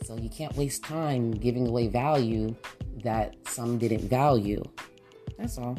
So 0.03 0.15
you 0.15 0.29
can't 0.29 0.55
waste 0.55 0.83
time 0.83 1.31
giving 1.31 1.67
away 1.67 1.87
value 1.87 2.55
that 3.03 3.35
some 3.47 3.77
didn't 3.77 4.09
value. 4.09 4.63
That's 5.37 5.57
all. 5.57 5.77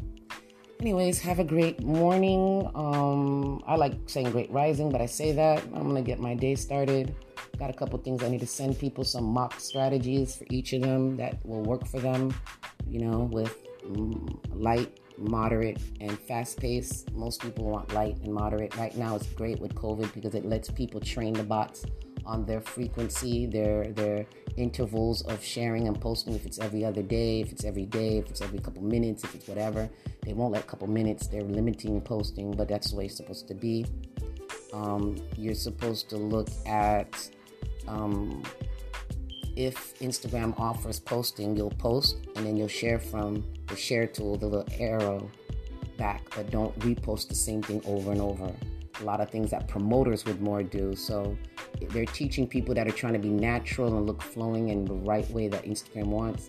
Anyways, 0.80 1.18
have 1.20 1.40
a 1.40 1.44
great 1.44 1.82
morning. 1.82 2.70
Um, 2.74 3.62
I 3.66 3.74
like 3.74 3.94
saying 4.06 4.30
great 4.30 4.50
rising, 4.52 4.90
but 4.90 5.00
I 5.00 5.06
say 5.06 5.32
that 5.32 5.64
I'm 5.74 5.88
gonna 5.88 6.02
get 6.02 6.20
my 6.20 6.34
day 6.34 6.54
started. 6.54 7.16
Got 7.58 7.70
a 7.70 7.72
couple 7.72 7.98
things 7.98 8.22
I 8.22 8.28
need 8.28 8.40
to 8.40 8.46
send 8.46 8.78
people 8.78 9.02
some 9.02 9.24
mock 9.24 9.58
strategies 9.58 10.36
for 10.36 10.44
each 10.50 10.72
of 10.74 10.82
them 10.82 11.16
that 11.16 11.44
will 11.44 11.62
work 11.62 11.84
for 11.84 11.98
them, 11.98 12.32
you 12.86 13.00
know, 13.00 13.28
with 13.32 13.56
light, 14.52 15.00
moderate, 15.16 15.80
and 16.00 16.16
fast 16.16 16.60
pace. 16.60 17.04
Most 17.12 17.42
people 17.42 17.64
want 17.64 17.92
light 17.92 18.16
and 18.22 18.32
moderate. 18.32 18.76
Right 18.76 18.96
now, 18.96 19.16
it's 19.16 19.26
great 19.26 19.58
with 19.58 19.74
COVID 19.74 20.14
because 20.14 20.36
it 20.36 20.44
lets 20.44 20.70
people 20.70 21.00
train 21.00 21.32
the 21.32 21.42
bots 21.42 21.84
on 22.24 22.44
their 22.44 22.60
frequency, 22.60 23.46
their 23.46 23.92
their 23.92 24.26
intervals 24.56 25.22
of 25.22 25.42
sharing 25.42 25.86
and 25.88 26.00
posting. 26.00 26.34
If 26.34 26.46
it's 26.46 26.58
every 26.58 26.84
other 26.84 27.02
day, 27.02 27.40
if 27.40 27.52
it's 27.52 27.64
every 27.64 27.86
day, 27.86 28.18
if 28.18 28.28
it's 28.28 28.40
every 28.40 28.58
couple 28.58 28.82
minutes, 28.82 29.24
if 29.24 29.34
it's 29.34 29.48
whatever, 29.48 29.88
they 30.22 30.32
won't 30.32 30.52
let 30.52 30.66
couple 30.66 30.86
minutes. 30.88 31.26
They're 31.26 31.42
limiting 31.42 32.00
posting, 32.00 32.52
but 32.52 32.68
that's 32.68 32.90
the 32.90 32.96
way 32.96 33.06
it's 33.06 33.16
supposed 33.16 33.48
to 33.48 33.54
be. 33.54 33.86
Um, 34.72 35.16
you're 35.36 35.54
supposed 35.54 36.10
to 36.10 36.16
look 36.16 36.48
at 36.66 37.30
um, 37.86 38.42
if 39.56 39.98
Instagram 39.98 40.58
offers 40.58 41.00
posting, 41.00 41.56
you'll 41.56 41.70
post 41.70 42.16
and 42.36 42.46
then 42.46 42.56
you'll 42.56 42.68
share 42.68 42.98
from 42.98 43.44
the 43.66 43.76
share 43.76 44.06
tool, 44.06 44.36
the 44.36 44.46
little 44.46 44.68
arrow 44.78 45.28
back, 45.96 46.22
but 46.36 46.50
don't 46.50 46.78
repost 46.78 47.28
the 47.28 47.34
same 47.34 47.60
thing 47.62 47.82
over 47.84 48.12
and 48.12 48.20
over. 48.20 48.52
A 49.00 49.04
lot 49.04 49.20
of 49.20 49.30
things 49.30 49.50
that 49.50 49.66
promoters 49.66 50.24
would 50.24 50.40
more 50.40 50.62
do. 50.62 50.94
So 50.94 51.36
they're 51.90 52.06
teaching 52.06 52.46
people 52.46 52.74
that 52.74 52.86
are 52.86 52.92
trying 52.92 53.14
to 53.14 53.18
be 53.18 53.30
natural 53.30 53.96
and 53.96 54.06
look 54.06 54.22
flowing 54.22 54.68
in 54.68 54.84
the 54.84 54.94
right 54.94 55.28
way 55.30 55.48
that 55.48 55.64
Instagram 55.64 56.06
wants. 56.06 56.48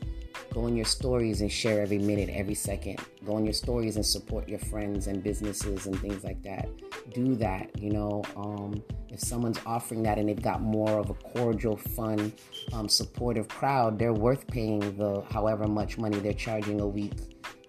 Go 0.54 0.66
in 0.68 0.76
your 0.76 0.86
stories 0.86 1.42
and 1.42 1.52
share 1.52 1.82
every 1.82 2.00
minute, 2.00 2.30
every 2.30 2.56
second. 2.56 3.00
Go 3.26 3.38
in 3.38 3.46
your 3.46 3.54
stories 3.54 3.98
and 3.98 4.06
support 4.06 4.50
your 4.50 4.60
friends 4.60 5.08
and 5.08 5.22
businesses 5.22 5.86
and 5.86 6.00
things 6.00 6.24
like 6.24 6.42
that. 6.44 6.68
Do 7.14 7.36
that, 7.36 7.70
you 7.80 7.92
know. 7.92 8.24
Um, 8.36 8.84
if 9.10 9.20
someone's 9.20 9.60
offering 9.66 10.04
that 10.04 10.18
and 10.18 10.30
they've 10.30 10.42
got 10.42 10.62
more 10.62 11.00
of 11.00 11.10
a 11.10 11.14
cordial, 11.14 11.78
fun, 11.78 12.32
um, 12.74 12.88
supportive 12.90 13.48
crowd, 13.48 14.00
they're 14.00 14.14
worth 14.14 14.48
paying 14.48 14.80
the 14.98 15.22
however 15.30 15.68
much 15.68 15.98
money 15.98 16.18
they're 16.20 16.34
charging 16.34 16.82
a 16.82 16.88
week 16.88 17.14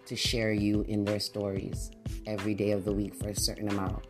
to 0.06 0.16
share 0.16 0.52
you 0.52 0.82
in 0.88 1.04
their 1.04 1.20
stories 1.20 1.90
every 2.26 2.54
day 2.54 2.72
of 2.72 2.84
the 2.84 2.92
week 2.92 3.14
for 3.14 3.28
a 3.28 3.34
certain 3.34 3.68
amount. 3.68 4.04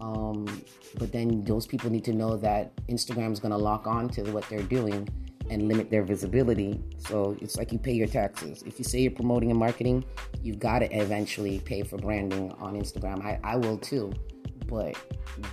Um, 0.00 0.62
but 0.98 1.12
then 1.12 1.44
those 1.44 1.66
people 1.66 1.90
need 1.90 2.04
to 2.04 2.12
know 2.12 2.36
that 2.36 2.74
Instagram 2.86 3.32
is 3.32 3.40
going 3.40 3.52
to 3.52 3.58
lock 3.58 3.86
on 3.86 4.08
to 4.10 4.22
what 4.30 4.48
they're 4.48 4.62
doing 4.62 5.08
and 5.50 5.68
limit 5.68 5.90
their 5.90 6.02
visibility. 6.02 6.82
So 6.98 7.36
it's 7.40 7.56
like 7.56 7.72
you 7.72 7.78
pay 7.78 7.92
your 7.92 8.08
taxes. 8.08 8.62
If 8.66 8.78
you 8.78 8.84
say 8.84 9.00
you're 9.00 9.12
promoting 9.12 9.50
and 9.50 9.58
marketing, 9.58 10.04
you've 10.42 10.58
got 10.58 10.80
to 10.80 10.92
eventually 10.96 11.60
pay 11.60 11.82
for 11.82 11.96
branding 11.96 12.52
on 12.52 12.74
Instagram. 12.74 13.24
I, 13.24 13.38
I 13.44 13.56
will 13.56 13.78
too. 13.78 14.12
But 14.66 14.96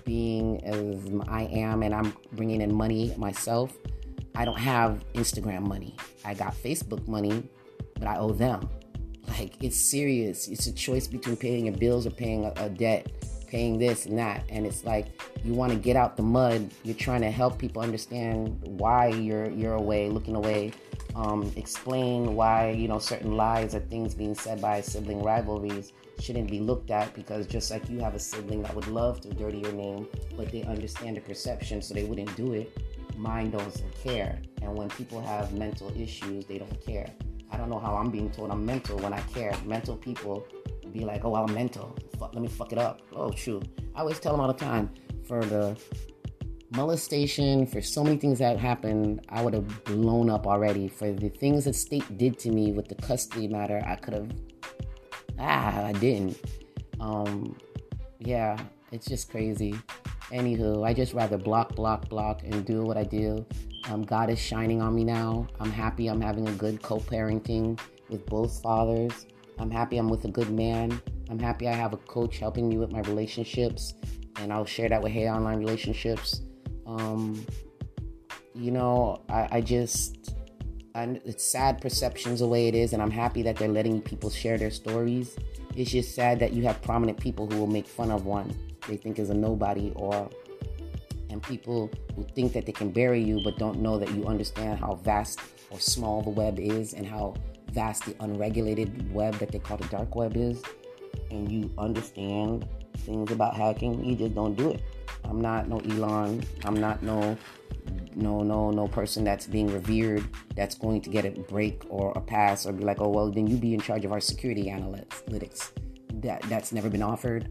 being 0.05 0.63
as 0.65 1.11
I 1.27 1.43
am 1.43 1.83
and 1.83 1.93
I'm 1.93 2.13
bringing 2.33 2.61
in 2.61 2.73
money 2.73 3.13
myself, 3.17 3.77
I 4.35 4.45
don't 4.45 4.59
have 4.59 5.05
Instagram 5.13 5.67
money. 5.67 5.95
I 6.25 6.33
got 6.33 6.55
Facebook 6.55 7.07
money, 7.07 7.43
but 7.99 8.07
I 8.07 8.17
owe 8.17 8.31
them. 8.31 8.67
Like 9.27 9.63
it's 9.63 9.77
serious. 9.77 10.47
It's 10.47 10.65
a 10.67 10.73
choice 10.73 11.07
between 11.07 11.37
paying 11.37 11.65
your 11.65 11.75
bills 11.77 12.07
or 12.07 12.11
paying 12.11 12.45
a, 12.45 12.53
a 12.57 12.69
debt 12.69 13.11
paying 13.53 13.77
this 13.77 14.07
and 14.07 14.17
that. 14.17 14.43
And 14.49 14.65
it's 14.65 14.83
like 14.83 15.05
you 15.45 15.53
want 15.53 15.71
to 15.71 15.77
get 15.77 15.95
out 15.95 16.17
the 16.17 16.23
mud. 16.23 16.71
You're 16.83 16.95
trying 16.95 17.21
to 17.21 17.29
help 17.29 17.59
people 17.59 17.83
understand 17.83 18.59
why 18.63 19.09
you're 19.09 19.49
you're 19.51 19.75
away, 19.75 20.09
looking 20.09 20.35
away. 20.35 20.73
Um, 21.15 21.51
explain 21.55 22.33
why 22.33 22.71
you 22.71 22.87
know 22.87 22.97
certain 22.97 23.37
lies 23.37 23.75
or 23.75 23.81
things 23.81 24.15
being 24.15 24.33
said 24.33 24.59
by 24.59 24.81
sibling 24.81 25.21
rivalries 25.21 25.93
shouldn't 26.19 26.49
be 26.49 26.59
looked 26.59 26.89
at 26.89 27.13
because 27.13 27.45
just 27.45 27.69
like 27.69 27.87
you 27.87 27.99
have 27.99 28.15
a 28.15 28.19
sibling 28.19 28.63
that 28.63 28.73
would 28.75 28.87
love 28.87 29.21
to 29.21 29.29
dirty 29.33 29.59
your 29.59 29.73
name, 29.73 30.07
but 30.35 30.51
they 30.51 30.63
understand 30.63 31.17
the 31.17 31.21
perception, 31.21 31.81
so 31.81 31.93
they 31.93 32.05
wouldn't 32.05 32.35
do 32.35 32.53
it. 32.53 32.75
Mine 33.15 33.51
doesn't 33.51 34.03
care, 34.03 34.39
and 34.63 34.75
when 34.75 34.89
people 34.89 35.21
have 35.21 35.53
mental 35.53 35.93
issues, 35.95 36.45
they 36.47 36.57
don't 36.57 36.83
care. 36.83 37.05
I 37.51 37.57
don't 37.57 37.69
know 37.69 37.77
how 37.77 37.95
I'm 37.95 38.09
being 38.09 38.31
told 38.31 38.49
I'm 38.49 38.65
mental 38.65 38.97
when 38.97 39.13
I 39.13 39.21
care. 39.37 39.53
Mental 39.63 39.95
people 39.95 40.47
be 40.93 41.05
like, 41.05 41.25
oh, 41.25 41.35
I'm 41.35 41.53
mental. 41.53 41.95
Fuck, 42.19 42.33
let 42.33 42.41
me 42.41 42.47
fuck 42.47 42.71
it 42.71 42.77
up. 42.77 43.01
Oh, 43.13 43.31
shoot. 43.31 43.67
I 43.95 44.01
always 44.01 44.19
tell 44.19 44.31
them 44.31 44.41
all 44.41 44.47
the 44.47 44.53
time 44.53 44.89
for 45.27 45.43
the 45.43 45.77
molestation, 46.75 47.65
for 47.65 47.81
so 47.81 48.03
many 48.03 48.17
things 48.17 48.39
that 48.39 48.57
happened, 48.57 49.25
I 49.29 49.43
would 49.43 49.53
have 49.53 49.83
blown 49.83 50.29
up 50.29 50.47
already. 50.47 50.87
For 50.87 51.11
the 51.11 51.29
things 51.29 51.65
that 51.65 51.75
state 51.75 52.17
did 52.17 52.39
to 52.39 52.51
me 52.51 52.71
with 52.71 52.87
the 52.87 52.95
custody 52.95 53.47
matter, 53.47 53.81
I 53.85 53.95
could 53.95 54.13
have. 54.13 54.31
Ah, 55.39 55.85
I 55.85 55.93
didn't. 55.93 56.39
Um, 56.99 57.57
yeah, 58.19 58.57
it's 58.91 59.05
just 59.05 59.29
crazy. 59.29 59.75
Anywho, 60.31 60.85
I 60.85 60.93
just 60.93 61.13
rather 61.13 61.37
block, 61.37 61.75
block, 61.75 62.09
block, 62.09 62.41
and 62.43 62.65
do 62.65 62.83
what 62.83 62.97
I 62.97 63.03
do. 63.03 63.45
Um, 63.89 64.03
God 64.03 64.29
is 64.29 64.39
shining 64.39 64.81
on 64.81 64.95
me 64.95 65.03
now. 65.03 65.47
I'm 65.59 65.71
happy. 65.71 66.07
I'm 66.07 66.21
having 66.21 66.47
a 66.47 66.53
good 66.53 66.81
co-parenting 66.81 67.79
with 68.09 68.25
both 68.25 68.61
fathers. 68.61 69.25
I'm 69.59 69.71
happy 69.71 69.97
I'm 69.97 70.09
with 70.09 70.25
a 70.25 70.31
good 70.31 70.49
man. 70.51 71.01
I'm 71.29 71.39
happy 71.39 71.67
I 71.67 71.73
have 71.73 71.93
a 71.93 71.97
coach 71.97 72.39
helping 72.39 72.69
me 72.69 72.77
with 72.77 72.91
my 72.91 73.01
relationships, 73.01 73.93
and 74.37 74.51
I'll 74.51 74.65
share 74.65 74.89
that 74.89 75.01
with 75.01 75.11
Hey 75.11 75.29
Online 75.29 75.59
Relationships. 75.59 76.41
Um, 76.85 77.45
you 78.53 78.71
know, 78.71 79.23
I, 79.29 79.47
I 79.51 79.61
just, 79.61 80.35
I, 80.95 81.19
it's 81.25 81.43
sad 81.43 81.81
perceptions 81.81 82.39
the 82.39 82.47
way 82.47 82.67
it 82.67 82.75
is, 82.75 82.93
and 82.93 83.01
I'm 83.01 83.11
happy 83.11 83.41
that 83.43 83.55
they're 83.55 83.67
letting 83.67 84.01
people 84.01 84.29
share 84.29 84.57
their 84.57 84.71
stories. 84.71 85.37
It's 85.75 85.91
just 85.91 86.13
sad 86.13 86.39
that 86.39 86.53
you 86.53 86.63
have 86.63 86.81
prominent 86.81 87.19
people 87.19 87.49
who 87.49 87.57
will 87.57 87.67
make 87.67 87.87
fun 87.87 88.11
of 88.11 88.25
one 88.25 88.53
they 88.87 88.97
think 88.97 89.19
is 89.19 89.29
a 89.29 89.33
nobody, 89.33 89.91
or 89.95 90.29
and 91.29 91.41
people 91.41 91.89
who 92.15 92.23
think 92.35 92.53
that 92.53 92.65
they 92.65 92.71
can 92.71 92.91
bury 92.91 93.23
you 93.23 93.41
but 93.43 93.57
don't 93.57 93.79
know 93.79 93.97
that 93.97 94.11
you 94.11 94.25
understand 94.25 94.77
how 94.77 94.95
vast 94.95 95.39
or 95.71 95.79
small 95.79 96.21
the 96.21 96.29
web 96.29 96.59
is 96.59 96.93
and 96.93 97.07
how 97.07 97.33
vastly 97.73 98.15
unregulated 98.19 99.11
web 99.13 99.33
that 99.35 99.51
they 99.51 99.59
call 99.59 99.77
the 99.77 99.87
dark 99.87 100.15
web 100.15 100.37
is, 100.37 100.61
and 101.31 101.51
you 101.51 101.71
understand 101.77 102.67
things 102.99 103.31
about 103.31 103.55
hacking, 103.55 104.03
you 104.05 104.15
just 104.15 104.35
don't 104.35 104.55
do 104.55 104.71
it. 104.71 104.81
I'm 105.25 105.41
not 105.41 105.67
no 105.67 105.79
Elon. 105.79 106.43
I'm 106.65 106.75
not 106.75 107.01
no 107.03 107.37
no 108.15 108.43
no 108.43 108.69
no 108.71 108.87
person 108.87 109.23
that's 109.23 109.47
being 109.47 109.67
revered 109.67 110.23
that's 110.55 110.75
going 110.75 111.01
to 111.01 111.09
get 111.09 111.25
a 111.25 111.31
break 111.31 111.83
or 111.89 112.11
a 112.15 112.21
pass 112.21 112.65
or 112.65 112.73
be 112.73 112.83
like, 112.83 112.99
oh 112.99 113.09
well, 113.09 113.31
then 113.31 113.47
you 113.47 113.57
be 113.57 113.73
in 113.73 113.79
charge 113.79 114.05
of 114.05 114.11
our 114.11 114.19
security 114.19 114.65
analytics. 114.65 115.71
That 116.21 116.41
that's 116.43 116.71
never 116.71 116.89
been 116.89 117.03
offered. 117.03 117.49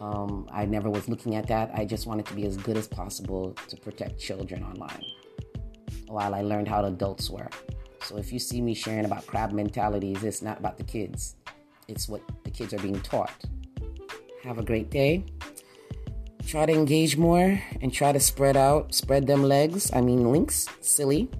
Um, 0.00 0.48
I 0.50 0.64
never 0.64 0.90
was 0.90 1.08
looking 1.08 1.36
at 1.36 1.46
that. 1.46 1.70
I 1.74 1.84
just 1.84 2.06
wanted 2.06 2.26
to 2.26 2.34
be 2.34 2.44
as 2.44 2.56
good 2.56 2.76
as 2.76 2.88
possible 2.88 3.54
to 3.68 3.76
protect 3.76 4.18
children 4.18 4.64
online 4.64 5.04
while 6.08 6.34
I 6.34 6.42
learned 6.42 6.66
how 6.66 6.84
adults 6.84 7.30
were. 7.30 7.48
So 8.04 8.16
if 8.16 8.32
you 8.32 8.38
see 8.38 8.60
me 8.60 8.74
sharing 8.74 9.04
about 9.04 9.26
crab 9.26 9.52
mentalities, 9.52 10.22
it's 10.24 10.42
not 10.42 10.58
about 10.58 10.76
the 10.76 10.84
kids, 10.84 11.36
it's 11.88 12.08
what 12.08 12.22
the 12.44 12.50
kids 12.50 12.74
are 12.74 12.78
being 12.78 13.00
taught. 13.00 13.44
Have 14.42 14.58
a 14.58 14.62
great 14.62 14.90
day. 14.90 15.24
Try 16.46 16.66
to 16.66 16.72
engage 16.72 17.16
more 17.16 17.62
and 17.80 17.92
try 17.92 18.12
to 18.12 18.18
spread 18.18 18.56
out, 18.56 18.92
spread 18.94 19.26
them 19.26 19.44
legs. 19.44 19.90
I 19.94 20.00
mean, 20.00 20.32
links, 20.32 20.68
silly. 20.80 21.30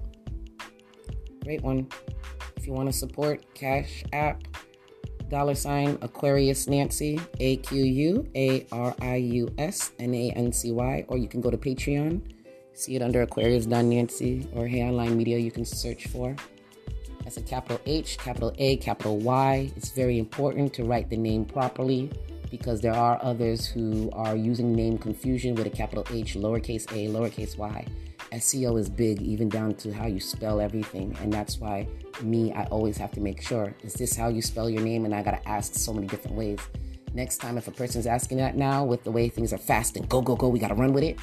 Great 1.43 1.61
one. 1.61 1.87
If 2.55 2.65
you 2.65 2.73
want 2.73 2.87
to 2.87 2.93
support 2.93 3.43
Cash 3.53 4.05
App, 4.13 4.41
dollar 5.29 5.55
sign 5.55 5.97
Aquarius 6.01 6.67
Nancy, 6.67 7.19
A 7.39 7.57
Q 7.57 7.83
U 7.83 8.27
A 8.35 8.65
R 8.71 8.95
I 9.01 9.15
U 9.15 9.53
S 9.57 9.91
N 9.99 10.15
A 10.15 10.31
N 10.31 10.53
C 10.53 10.71
Y, 10.71 11.05
or 11.09 11.17
you 11.17 11.27
can 11.27 11.41
go 11.41 11.51
to 11.51 11.57
Patreon. 11.57 12.21
See 12.73 12.95
it 12.95 13.01
under 13.01 13.21
Aquarius 13.21 13.65
Dawn 13.65 13.89
Nancy 13.89 14.47
or 14.53 14.65
Hey 14.65 14.81
Online 14.81 15.17
Media, 15.17 15.37
you 15.37 15.51
can 15.51 15.65
search 15.65 16.07
for. 16.07 16.35
That's 17.23 17.37
a 17.37 17.41
capital 17.41 17.79
H, 17.85 18.17
capital 18.17 18.53
A, 18.57 18.77
capital 18.77 19.17
Y. 19.17 19.71
It's 19.75 19.91
very 19.91 20.19
important 20.19 20.73
to 20.75 20.83
write 20.83 21.09
the 21.09 21.17
name 21.17 21.45
properly 21.45 22.11
because 22.51 22.81
there 22.81 22.93
are 22.93 23.19
others 23.23 23.65
who 23.65 24.11
are 24.13 24.35
using 24.35 24.73
name 24.73 24.97
confusion 24.97 25.55
with 25.55 25.65
a 25.65 25.69
capital 25.69 26.05
H, 26.11 26.35
lowercase 26.35 26.85
a, 26.91 27.11
lowercase 27.11 27.57
y. 27.57 27.85
SEO 28.31 28.79
is 28.79 28.89
big, 28.89 29.21
even 29.21 29.47
down 29.49 29.75
to 29.75 29.91
how 29.91 30.07
you 30.07 30.19
spell 30.19 30.59
everything. 30.59 31.15
And 31.21 31.31
that's 31.31 31.59
why 31.59 31.87
me, 32.21 32.51
I 32.53 32.65
always 32.65 32.97
have 32.97 33.11
to 33.11 33.21
make 33.21 33.41
sure 33.41 33.75
is 33.83 33.93
this 33.93 34.15
how 34.15 34.27
you 34.27 34.41
spell 34.41 34.69
your 34.69 34.81
name? 34.81 35.05
And 35.05 35.15
I 35.15 35.23
gotta 35.23 35.47
ask 35.47 35.75
so 35.75 35.93
many 35.93 36.07
different 36.07 36.37
ways. 36.37 36.59
Next 37.13 37.37
time, 37.37 37.57
if 37.57 37.67
a 37.67 37.71
person's 37.71 38.07
asking 38.07 38.37
that 38.37 38.55
now, 38.55 38.83
with 38.83 39.03
the 39.03 39.11
way 39.11 39.29
things 39.29 39.53
are 39.53 39.59
fast 39.59 39.97
and 39.97 40.09
go, 40.09 40.21
go, 40.21 40.35
go, 40.35 40.49
we 40.49 40.59
gotta 40.59 40.75
run 40.75 40.93
with 40.93 41.03
it, 41.03 41.17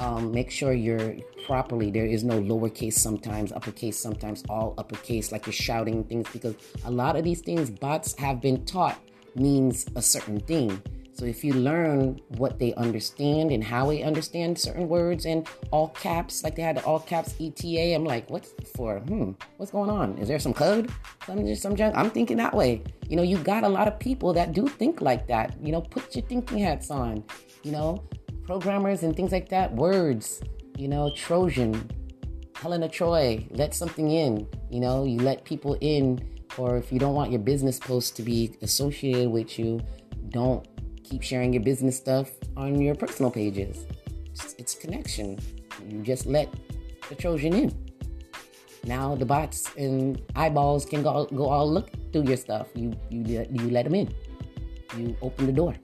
um, 0.00 0.32
make 0.32 0.50
sure 0.50 0.72
you're 0.72 1.16
properly. 1.46 1.90
There 1.90 2.06
is 2.06 2.24
no 2.24 2.40
lowercase 2.40 2.94
sometimes, 2.94 3.52
uppercase 3.52 3.98
sometimes, 3.98 4.42
all 4.48 4.74
uppercase, 4.76 5.32
like 5.32 5.46
you're 5.46 5.52
shouting 5.52 6.04
things, 6.04 6.26
because 6.32 6.54
a 6.84 6.90
lot 6.90 7.16
of 7.16 7.24
these 7.24 7.40
things 7.40 7.70
bots 7.70 8.14
have 8.18 8.40
been 8.40 8.64
taught 8.64 8.98
means 9.34 9.86
a 9.94 10.02
certain 10.02 10.40
thing. 10.40 10.82
So 11.12 11.24
if 11.24 11.42
you 11.42 11.54
learn 11.54 12.20
what 12.36 12.58
they 12.58 12.74
understand 12.74 13.50
and 13.50 13.64
how 13.64 13.86
they 13.86 14.02
understand 14.02 14.58
certain 14.58 14.86
words 14.86 15.24
and 15.24 15.48
all 15.70 15.88
caps, 15.88 16.44
like 16.44 16.56
they 16.56 16.62
had 16.62 16.78
all 16.80 17.00
caps 17.00 17.34
ETA, 17.40 17.94
I'm 17.94 18.04
like, 18.04 18.28
what's 18.28 18.52
for? 18.74 18.98
Hmm, 18.98 19.32
what's 19.56 19.72
going 19.72 19.88
on? 19.88 20.18
Is 20.18 20.28
there 20.28 20.38
some 20.38 20.52
code? 20.52 20.90
Some 21.24 21.54
some 21.54 21.74
junk? 21.74 21.96
I'm 21.96 22.10
thinking 22.10 22.36
that 22.36 22.52
way. 22.52 22.82
You 23.08 23.16
know, 23.16 23.22
you 23.22 23.38
got 23.38 23.64
a 23.64 23.68
lot 23.68 23.88
of 23.88 23.98
people 23.98 24.34
that 24.34 24.52
do 24.52 24.68
think 24.68 25.00
like 25.00 25.26
that. 25.28 25.56
You 25.62 25.72
know, 25.72 25.80
put 25.80 26.14
your 26.14 26.26
thinking 26.26 26.58
hats 26.58 26.90
on. 26.90 27.24
You 27.62 27.72
know, 27.72 28.04
programmers 28.44 29.02
and 29.02 29.16
things 29.16 29.32
like 29.32 29.48
that, 29.48 29.74
words, 29.74 30.42
you 30.76 30.88
know, 30.88 31.10
Trojan, 31.14 31.90
Helena 32.54 32.88
Troy, 32.88 33.46
let 33.50 33.74
something 33.74 34.10
in, 34.10 34.46
you 34.70 34.80
know, 34.80 35.04
you 35.04 35.18
let 35.18 35.44
people 35.44 35.76
in, 35.80 36.20
or 36.58 36.76
if 36.76 36.92
you 36.92 36.98
don't 36.98 37.14
want 37.14 37.30
your 37.30 37.40
business 37.40 37.78
posts 37.78 38.10
to 38.12 38.22
be 38.22 38.56
associated 38.62 39.30
with 39.30 39.58
you, 39.58 39.80
don't 40.28 40.66
keep 41.02 41.22
sharing 41.22 41.52
your 41.52 41.62
business 41.62 41.96
stuff 41.96 42.30
on 42.56 42.80
your 42.80 42.94
personal 42.94 43.30
pages. 43.30 43.86
It's, 44.32 44.54
it's 44.58 44.74
connection. 44.74 45.38
You 45.88 46.02
just 46.02 46.26
let 46.26 46.52
the 47.08 47.14
Trojan 47.14 47.54
in. 47.54 47.86
Now 48.84 49.14
the 49.14 49.24
bots 49.24 49.70
and 49.76 50.20
eyeballs 50.36 50.84
can 50.84 51.02
go, 51.02 51.26
go 51.26 51.48
all 51.48 51.70
look 51.70 51.90
through 52.12 52.24
your 52.24 52.36
stuff. 52.36 52.68
You 52.74 52.94
you 53.10 53.46
you 53.50 53.70
let 53.70 53.84
them 53.84 53.94
in. 53.94 54.14
You 54.96 55.16
open 55.22 55.46
the 55.46 55.52
door. 55.52 55.74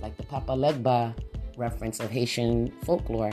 Like 0.00 0.16
the 0.16 0.24
Papa 0.24 0.52
Legba 0.52 1.14
reference 1.56 2.00
of 2.00 2.10
Haitian 2.10 2.70
folklore. 2.84 3.30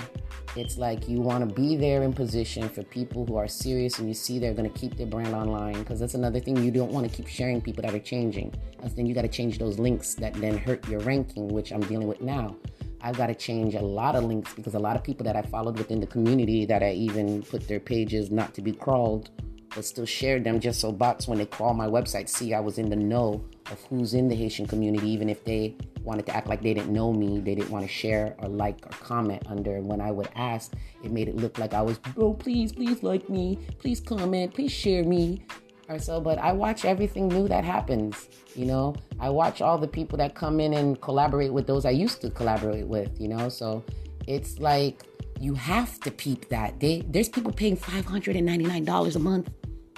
It's 0.56 0.78
like 0.78 1.08
you 1.08 1.22
want 1.22 1.48
to 1.48 1.54
be 1.54 1.76
there 1.76 2.04
in 2.04 2.14
position 2.14 2.68
for 2.70 2.84
people 2.84 3.26
who 3.26 3.36
are 3.38 3.48
serious 3.48 4.00
and 4.00 4.08
you 4.08 4.14
see 4.14 4.40
they're 4.40 4.54
going 4.54 4.72
to 4.72 4.80
keep 4.80 4.98
their 4.98 5.08
brand 5.08 5.34
online 5.34 5.80
because 5.80 6.00
that's 6.00 6.16
another 6.16 6.40
thing 6.40 6.58
you 6.58 6.72
don't 6.72 6.92
want 6.92 7.10
to 7.10 7.16
keep 7.16 7.28
sharing 7.28 7.62
people 7.62 7.84
that 7.84 7.94
are 7.94 8.00
changing. 8.00 8.54
That's 8.82 8.94
then 8.94 9.06
you 9.06 9.14
got 9.14 9.22
to 9.24 9.28
change 9.28 9.60
those 9.60 9.80
links 9.80 10.16
that 10.16 10.34
then 10.36 10.58
hurt 10.58 10.88
your 10.88 11.00
ranking, 11.02 11.48
which 11.50 11.72
I'm 11.72 11.82
dealing 11.82 12.08
with 12.08 12.22
now. 12.22 12.56
I've 13.02 13.16
got 13.16 13.28
to 13.28 13.36
change 13.36 13.76
a 13.76 13.82
lot 13.82 14.16
of 14.16 14.26
links 14.26 14.54
because 14.54 14.76
a 14.76 14.80
lot 14.80 14.96
of 14.96 15.04
people 15.04 15.24
that 15.26 15.36
I 15.36 15.42
followed 15.44 15.78
within 15.78 16.00
the 16.00 16.08
community 16.08 16.66
that 16.66 16.84
I 16.84 16.92
even 16.92 17.44
put 17.44 17.68
their 17.68 17.80
pages 17.80 18.30
not 18.30 18.54
to 18.56 18.62
be 18.62 18.74
crawled, 18.74 19.30
but 19.74 19.86
still 19.86 20.06
shared 20.06 20.44
them 20.44 20.60
just 20.60 20.82
so 20.82 20.92
bots 20.92 21.28
when 21.28 21.38
they 21.38 21.46
crawl 21.46 21.74
my 21.74 21.88
website 21.88 22.28
see 22.28 22.54
I 22.54 22.60
was 22.60 22.78
in 22.78 22.90
the 22.90 22.96
know 22.96 23.46
of 23.72 23.82
who's 23.86 24.14
in 24.14 24.28
the 24.28 24.36
Haitian 24.36 24.66
community, 24.68 25.10
even 25.10 25.30
if 25.30 25.44
they 25.44 25.76
wanted 26.04 26.26
to 26.26 26.36
act 26.36 26.48
like 26.48 26.62
they 26.62 26.74
didn't 26.74 26.92
know 26.94 27.12
me, 27.14 27.40
they 27.40 27.56
didn't 27.56 27.70
want 27.70 27.86
to 27.86 27.92
share 27.92 28.36
or 28.40 28.48
like 28.48 28.86
or 28.86 28.90
comment 29.04 29.44
under. 29.48 29.82
When 29.82 30.02
I 30.02 30.12
would 30.12 30.30
ask, 30.36 30.74
it 31.04 31.12
made 31.12 31.28
it 31.28 31.36
look 31.36 31.58
like 31.58 31.74
I 31.74 31.82
was, 31.82 31.98
bro, 31.98 32.34
please, 32.34 32.72
please 32.72 33.04
like 33.04 33.30
me, 33.30 33.58
please 33.80 34.00
comment, 34.00 34.54
please 34.54 34.72
share 34.72 35.04
me. 35.04 35.44
or 35.90 36.00
so, 36.00 36.22
but 36.22 36.38
I 36.38 36.54
watch 36.54 36.86
everything 36.86 37.28
new 37.28 37.48
that 37.48 37.64
happens. 37.64 38.30
You 38.56 38.66
know, 38.66 38.96
I 39.20 39.30
watch 39.30 39.62
all 39.62 39.78
the 39.78 39.88
people 39.88 40.18
that 40.20 40.36
come 40.36 40.60
in 40.60 40.74
and 40.74 41.00
collaborate 41.02 41.52
with 41.52 41.68
those 41.68 41.84
I 41.86 41.90
used 41.92 42.22
to 42.22 42.30
collaborate 42.30 42.88
with. 42.88 43.20
You 43.20 43.28
know, 43.28 43.50
so 43.50 43.84
it's 44.28 44.60
like 44.60 45.04
you 45.40 45.56
have 45.56 46.00
to 46.02 46.12
peep 46.12 46.50
that. 46.50 46.80
They 46.80 47.02
there's 47.08 47.30
people 47.30 47.52
paying 47.52 47.76
five 47.76 48.06
hundred 48.06 48.36
and 48.36 48.46
ninety 48.46 48.66
nine 48.66 48.86
dollars 48.86 49.16
a 49.16 49.20
month, 49.20 49.50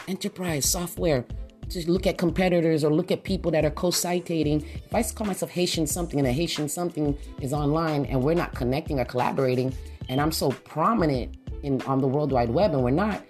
enterprise 0.08 0.66
software 0.66 1.25
to 1.74 1.92
look 1.92 2.08
at 2.08 2.18
competitors 2.18 2.84
or 2.84 2.94
look 2.94 3.12
at 3.12 3.24
people 3.24 3.51
that 3.51 3.66
are 3.66 3.72
co-citating. 3.72 4.66
If 4.86 4.94
I 4.94 5.04
call 5.04 5.28
myself 5.28 5.51
Haitian 5.51 5.88
something 5.88 6.20
and 6.20 6.28
a 6.28 6.32
Haitian 6.32 6.70
something 6.70 7.18
is 7.40 7.54
online 7.54 8.06
and 8.06 8.22
we're 8.22 8.36
not 8.36 8.54
connecting 8.54 9.00
or 9.00 9.06
collaborating, 9.06 9.74
and 10.10 10.20
I'm 10.20 10.32
so 10.32 10.51
prominent 10.51 11.38
in 11.63 11.82
on 11.84 12.01
the 12.01 12.08
World 12.08 12.32
Wide 12.32 12.50
Web 12.50 12.74
and 12.74 12.84
we're 12.84 12.92
not, 12.92 13.24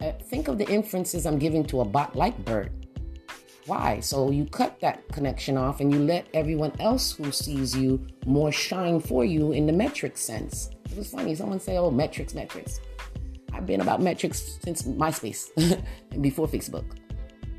uh, 0.00 0.12
think 0.12 0.48
of 0.48 0.58
the 0.58 0.68
inferences 0.68 1.26
I'm 1.26 1.38
giving 1.38 1.64
to 1.66 1.80
a 1.80 1.84
bot 1.84 2.16
like 2.16 2.44
BERT. 2.44 2.72
Why? 3.66 4.00
So 4.00 4.30
you 4.30 4.44
cut 4.44 4.78
that 4.80 5.08
connection 5.08 5.56
off 5.56 5.80
and 5.80 5.92
you 5.92 5.98
let 5.98 6.26
everyone 6.34 6.72
else 6.80 7.12
who 7.12 7.32
sees 7.32 7.74
you 7.74 8.06
more 8.26 8.52
shine 8.52 9.00
for 9.00 9.24
you 9.24 9.52
in 9.52 9.66
the 9.66 9.72
metric 9.72 10.18
sense. 10.18 10.68
It 10.90 10.98
was 10.98 11.10
funny. 11.10 11.34
Someone 11.34 11.60
say, 11.60 11.78
"Oh, 11.78 11.90
metrics, 11.90 12.34
metrics." 12.34 12.80
I've 13.54 13.66
been 13.66 13.80
about 13.80 14.02
metrics 14.02 14.58
since 14.62 14.82
MySpace 14.82 15.48
and 16.10 16.22
before 16.22 16.46
Facebook. 16.46 16.84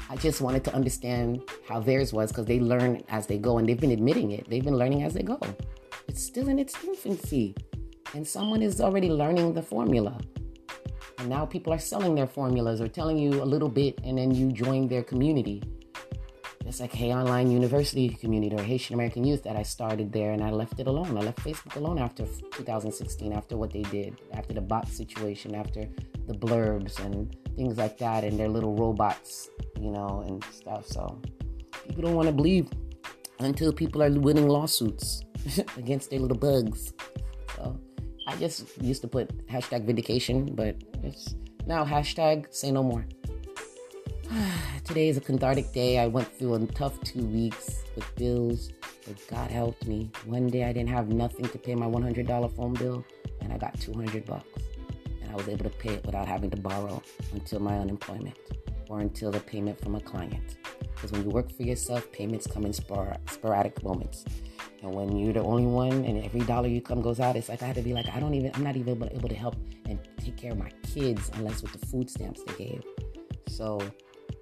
I 0.07 0.15
just 0.15 0.39
wanted 0.39 0.63
to 0.65 0.75
understand 0.75 1.41
how 1.67 1.79
theirs 1.79 2.13
was 2.13 2.31
because 2.31 2.45
they 2.45 2.59
learn 2.59 3.01
as 3.09 3.25
they 3.25 3.39
go 3.39 3.57
and 3.57 3.67
they've 3.67 3.79
been 3.79 3.91
admitting 3.91 4.31
it. 4.31 4.47
They've 4.47 4.63
been 4.63 4.77
learning 4.77 5.01
as 5.03 5.15
they 5.15 5.24
go. 5.24 5.39
It's 6.07 6.24
still 6.24 6.47
in 6.47 6.59
its 6.59 6.75
infancy. 6.83 7.55
And 8.13 8.25
someone 8.25 8.62
is 8.62 8.79
already 8.81 9.09
learning 9.09 9.53
the 9.53 9.63
formula. 9.63 10.17
And 11.17 11.27
now 11.27 11.45
people 11.45 11.74
are 11.74 11.79
selling 11.79 12.13
their 12.13 12.27
formulas 12.27 12.81
or 12.81 12.88
telling 12.88 13.17
you 13.17 13.41
a 13.41 13.45
little 13.45 13.69
bit 13.69 14.00
and 14.03 14.17
then 14.17 14.29
you 14.29 14.51
join 14.51 14.88
their 14.88 15.01
community. 15.01 15.63
It's 16.67 16.79
like 16.79 16.93
Hey 16.93 17.13
Online 17.13 17.50
University 17.50 18.09
community 18.09 18.55
or 18.55 18.62
Haitian 18.62 18.93
American 18.93 19.24
Youth 19.24 19.43
that 19.43 19.55
I 19.55 19.63
started 19.63 20.12
there 20.12 20.31
and 20.31 20.43
I 20.43 20.51
left 20.51 20.79
it 20.79 20.88
alone. 20.88 21.17
I 21.17 21.21
left 21.21 21.39
Facebook 21.39 21.75
alone 21.77 21.97
after 21.97 22.25
2016, 22.25 23.33
after 23.33 23.57
what 23.57 23.71
they 23.71 23.83
did, 23.83 24.19
after 24.33 24.53
the 24.53 24.62
bot 24.62 24.88
situation, 24.88 25.55
after 25.55 25.88
the 26.27 26.33
blurbs 26.33 27.00
and 27.03 27.35
things 27.55 27.77
like 27.77 27.97
that 28.00 28.24
and 28.24 28.39
their 28.39 28.50
little 28.50 28.75
robots 28.75 29.50
you 29.86 29.92
know, 29.92 30.24
and 30.25 30.44
stuff. 30.46 30.88
So 30.88 31.22
people 31.88 32.01
don't 32.01 32.15
want 32.15 32.27
to 32.27 32.34
believe 32.34 32.68
until 33.39 33.72
people 33.72 34.01
are 34.01 34.10
winning 34.10 34.48
lawsuits 34.48 35.22
against 35.77 36.10
their 36.10 36.20
little 36.20 36.38
bugs. 36.38 36.94
So 37.56 37.80
I 38.27 38.36
just 38.38 38.82
used 38.82 39.01
to 39.04 39.08
put 39.08 39.46
hashtag 39.48 39.86
vindication, 39.86 40.56
but 40.56 40.75
it's 41.04 41.36
now 41.68 41.86
hashtag 41.86 42.51
say 42.54 42.72
no 42.72 42.82
more. 42.82 43.06
Today 44.84 45.10
is 45.10 45.18
a 45.18 45.22
cathartic 45.22 45.72
day. 45.72 46.00
I 46.00 46.08
went 46.08 46.27
through 46.36 46.56
a 46.56 46.65
tough 46.68 47.00
two 47.04 47.24
weeks 47.24 47.84
with 47.96 48.15
bills, 48.15 48.72
but 49.06 49.15
God 49.27 49.51
helped 49.51 49.86
me. 49.86 50.10
One 50.25 50.48
day 50.48 50.63
I 50.63 50.74
didn't 50.74 50.89
have 50.89 51.10
nothing 51.10 51.48
to 51.50 51.60
pay 51.60 51.75
my 51.75 51.86
$100 51.86 52.56
phone 52.56 52.74
bill, 52.74 53.06
and 53.42 53.54
I 53.54 53.58
got 53.60 53.80
200 53.80 54.25
bucks. 54.25 54.48
And 55.22 55.32
I 55.32 55.36
was 55.36 55.48
able 55.48 55.63
to 55.63 55.70
pay 55.70 55.94
it 55.94 56.06
without 56.06 56.27
having 56.27 56.50
to 56.50 56.58
borrow 56.58 57.01
until 57.34 57.60
my 57.60 57.77
unemployment 57.77 58.36
or 58.89 59.01
until 59.01 59.32
the 59.32 59.39
payment 59.39 59.80
from 59.80 59.96
a 59.96 60.00
client. 60.00 60.58
Because 60.94 61.12
when 61.12 61.24
you 61.24 61.30
work 61.30 61.51
for 61.51 61.63
yourself, 61.63 62.12
payments 62.12 62.48
come 62.48 62.65
in 62.65 62.74
spor- 62.74 63.18
sporadic 63.30 63.84
moments. 63.84 64.25
And 64.82 64.94
when 64.94 65.18
you're 65.18 65.34
the 65.34 65.42
only 65.42 65.65
one 65.65 66.06
and 66.06 66.24
every 66.24 66.42
dollar 66.42 66.68
you 66.68 66.82
come 66.82 67.01
goes 67.01 67.20
out, 67.20 67.36
it's 67.36 67.50
like 67.50 67.63
I 67.63 67.65
had 67.65 67.75
to 67.75 67.82
be 67.82 67.94
like, 67.94 68.08
I 68.13 68.20
don't 68.20 68.34
even, 68.34 68.51
I'm 68.54 68.63
not 68.63 68.75
even 68.75 69.04
able 69.12 69.30
to 69.30 69.36
help 69.36 69.56
and 69.86 70.00
take 70.18 70.38
care 70.38 70.51
of 70.51 70.58
my 70.58 70.72
kids 70.94 71.32
unless 71.34 71.62
with 71.62 71.74
the 71.74 71.86
food 71.88 72.10
stamps 72.10 72.42
they 72.44 72.54
gave. 72.54 72.84
So 73.48 73.82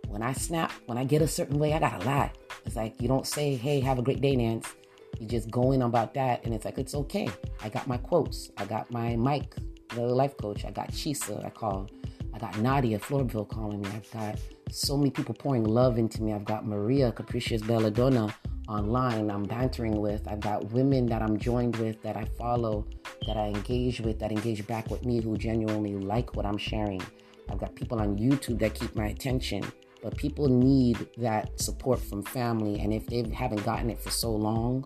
when 0.08 0.22
I 0.22 0.34
snap, 0.34 0.72
when 0.86 0.98
I 0.98 1.04
get 1.04 1.22
a 1.22 1.28
certain 1.28 1.60
way, 1.60 1.74
I 1.74 1.80
gotta 1.80 2.06
lie. 2.06 2.32
It's 2.66 2.76
like 2.76 3.02
you 3.02 3.08
don't 3.08 3.28
say, 3.28 3.56
hey, 3.56 3.80
have 3.80 4.00
a 4.00 4.02
great 4.02 4.22
day, 4.22 4.36
Nance. 4.36 4.74
You 5.20 5.28
just 5.28 5.50
go 5.50 5.72
in 5.72 5.82
about 5.82 6.14
that 6.16 6.44
and 6.44 6.54
it's 6.54 6.65
like, 6.65 6.78
it's 6.78 6.96
okay. 6.96 7.30
I 7.62 7.70
got 7.70 7.88
my 7.88 7.98
quotes. 7.98 8.52
I 8.58 8.65
got 8.65 8.91
my 8.91 9.15
Mike, 9.15 9.56
the 9.89 10.02
life 10.02 10.36
coach. 10.38 10.65
I 10.65 10.72
got 10.72 10.91
Chisa, 10.91 11.46
I 11.46 11.50
call 11.50 11.89
I 12.34 12.39
got 12.39 12.58
Nadia 12.60 13.00
Flourville 13.00 13.48
calling 13.48 13.82
me. 13.82 13.89
I've 13.93 14.12
got 14.12 14.39
so 14.69 14.98
many 14.98 15.12
people 15.12 15.36
pouring 15.36 15.63
love 15.63 15.98
into 15.98 16.24
me. 16.24 16.34
I've 16.34 16.46
got 16.46 16.65
Maria 16.65 17.12
Capricious 17.12 17.62
Belladonna 17.62 18.34
online 18.67 19.30
I'm 19.30 19.43
bantering 19.43 20.00
with. 20.00 20.28
I've 20.28 20.39
got 20.39 20.72
women 20.72 21.06
that 21.08 21.22
I'm 21.22 21.38
joined 21.38 21.76
with 21.78 22.02
that 22.02 22.17
I 22.17 22.26
follow, 22.38 22.88
that 23.28 23.38
I 23.38 23.48
engage 23.48 24.00
with, 24.00 24.19
that 24.19 24.32
engage 24.32 24.65
back 24.65 24.89
with 24.89 25.06
me 25.06 25.22
who 25.22 25.38
genuinely 25.38 25.96
like 25.96 26.36
what 26.36 26.46
I'm 26.46 26.58
sharing. 26.58 27.02
I've 27.50 27.60
got 27.60 27.76
people 27.76 28.00
on 28.00 28.17
YouTube 28.17 28.60
that 28.60 28.74
keep 28.74 28.96
my 28.96 29.08
attention. 29.08 29.63
But 30.02 30.17
people 30.17 30.50
need 30.50 31.08
that 31.17 31.62
support 31.62 32.00
from 32.00 32.24
family. 32.24 32.80
And 32.82 32.93
if 32.93 33.08
they 33.08 33.24
haven't 33.34 33.63
gotten 33.63 33.89
it 33.89 34.00
for 34.00 34.10
so 34.10 34.32
long 34.32 34.86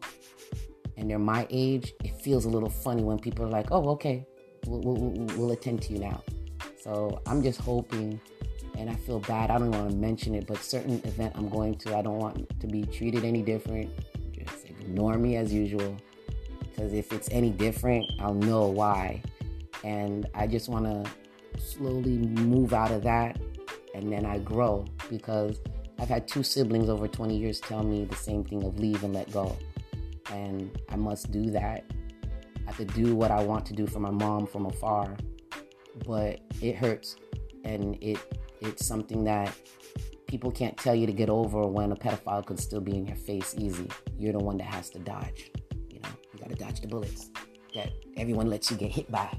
and 0.95 1.09
they're 1.09 1.17
my 1.17 1.47
age, 1.49 1.93
it 2.03 2.21
feels 2.21 2.45
a 2.45 2.49
little 2.49 2.69
funny 2.69 3.03
when 3.03 3.17
people 3.17 3.45
are 3.45 3.49
like, 3.49 3.71
oh, 3.71 3.89
okay, 3.89 4.27
we'll, 4.67 4.81
we'll, 4.81 5.25
we'll 5.37 5.51
attend 5.51 5.81
to 5.83 5.93
you 5.93 5.99
now. 5.99 6.21
So 6.87 7.21
I'm 7.27 7.43
just 7.43 7.59
hoping, 7.59 8.17
and 8.77 8.89
I 8.89 8.95
feel 8.95 9.19
bad. 9.19 9.51
I 9.51 9.57
don't 9.57 9.71
want 9.71 9.91
to 9.91 9.95
mention 9.97 10.33
it, 10.33 10.47
but 10.47 10.63
certain 10.63 11.01
event 11.03 11.33
I'm 11.35 11.49
going 11.49 11.75
to, 11.79 11.97
I 11.97 12.01
don't 12.01 12.17
want 12.17 12.57
to 12.61 12.65
be 12.65 12.85
treated 12.85 13.25
any 13.25 13.41
different. 13.41 13.89
Just 14.31 14.63
ignore 14.63 15.17
me 15.17 15.35
as 15.35 15.53
usual, 15.53 15.97
because 16.61 16.93
if 16.93 17.11
it's 17.11 17.27
any 17.29 17.49
different, 17.49 18.05
I'll 18.21 18.33
know 18.33 18.67
why. 18.67 19.21
And 19.83 20.27
I 20.33 20.47
just 20.47 20.69
want 20.69 20.85
to 20.85 21.59
slowly 21.59 22.19
move 22.19 22.71
out 22.71 22.91
of 22.91 23.03
that, 23.03 23.37
and 23.93 24.09
then 24.09 24.25
I 24.25 24.39
grow 24.39 24.85
because 25.09 25.59
I've 25.99 26.07
had 26.07 26.25
two 26.25 26.41
siblings 26.41 26.87
over 26.87 27.05
20 27.05 27.37
years 27.37 27.59
tell 27.59 27.83
me 27.83 28.05
the 28.05 28.15
same 28.15 28.45
thing 28.45 28.63
of 28.63 28.79
leave 28.79 29.03
and 29.03 29.13
let 29.13 29.29
go. 29.33 29.57
And 30.31 30.71
I 30.87 30.95
must 30.95 31.33
do 31.33 31.51
that. 31.51 31.83
I 32.65 32.71
have 32.71 32.77
to 32.77 32.85
do 32.85 33.13
what 33.13 33.29
I 33.29 33.43
want 33.43 33.65
to 33.65 33.73
do 33.73 33.87
for 33.87 33.99
my 33.99 34.11
mom 34.11 34.47
from 34.47 34.67
afar 34.67 35.17
but 36.05 36.39
it 36.61 36.75
hurts 36.75 37.15
and 37.63 37.97
it 38.01 38.17
it's 38.61 38.85
something 38.85 39.23
that 39.23 39.53
people 40.27 40.51
can't 40.51 40.75
tell 40.77 40.95
you 40.95 41.05
to 41.05 41.13
get 41.13 41.29
over 41.29 41.65
when 41.67 41.91
a 41.91 41.95
pedophile 41.95 42.45
could 42.45 42.59
still 42.59 42.81
be 42.81 42.95
in 42.95 43.05
your 43.05 43.15
face 43.15 43.55
easy. 43.57 43.87
You're 44.17 44.33
the 44.33 44.39
one 44.39 44.57
that 44.57 44.65
has 44.65 44.89
to 44.91 44.99
dodge. 44.99 45.51
You 45.89 45.99
know, 45.99 46.09
you 46.33 46.39
gotta 46.39 46.55
dodge 46.55 46.81
the 46.81 46.87
bullets 46.87 47.31
that 47.75 47.91
everyone 48.17 48.49
lets 48.49 48.71
you 48.71 48.77
get 48.77 48.91
hit 48.91 49.11
by, 49.11 49.29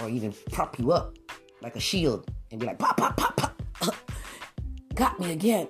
or 0.00 0.08
even 0.08 0.34
prop 0.52 0.78
you 0.78 0.92
up 0.92 1.16
like 1.62 1.76
a 1.76 1.80
shield 1.80 2.30
and 2.50 2.60
be 2.60 2.66
like, 2.66 2.78
pop, 2.78 2.96
pop, 2.96 3.16
pop, 3.16 3.36
pop. 3.36 3.54
Got 4.94 5.18
me 5.20 5.32
again. 5.32 5.68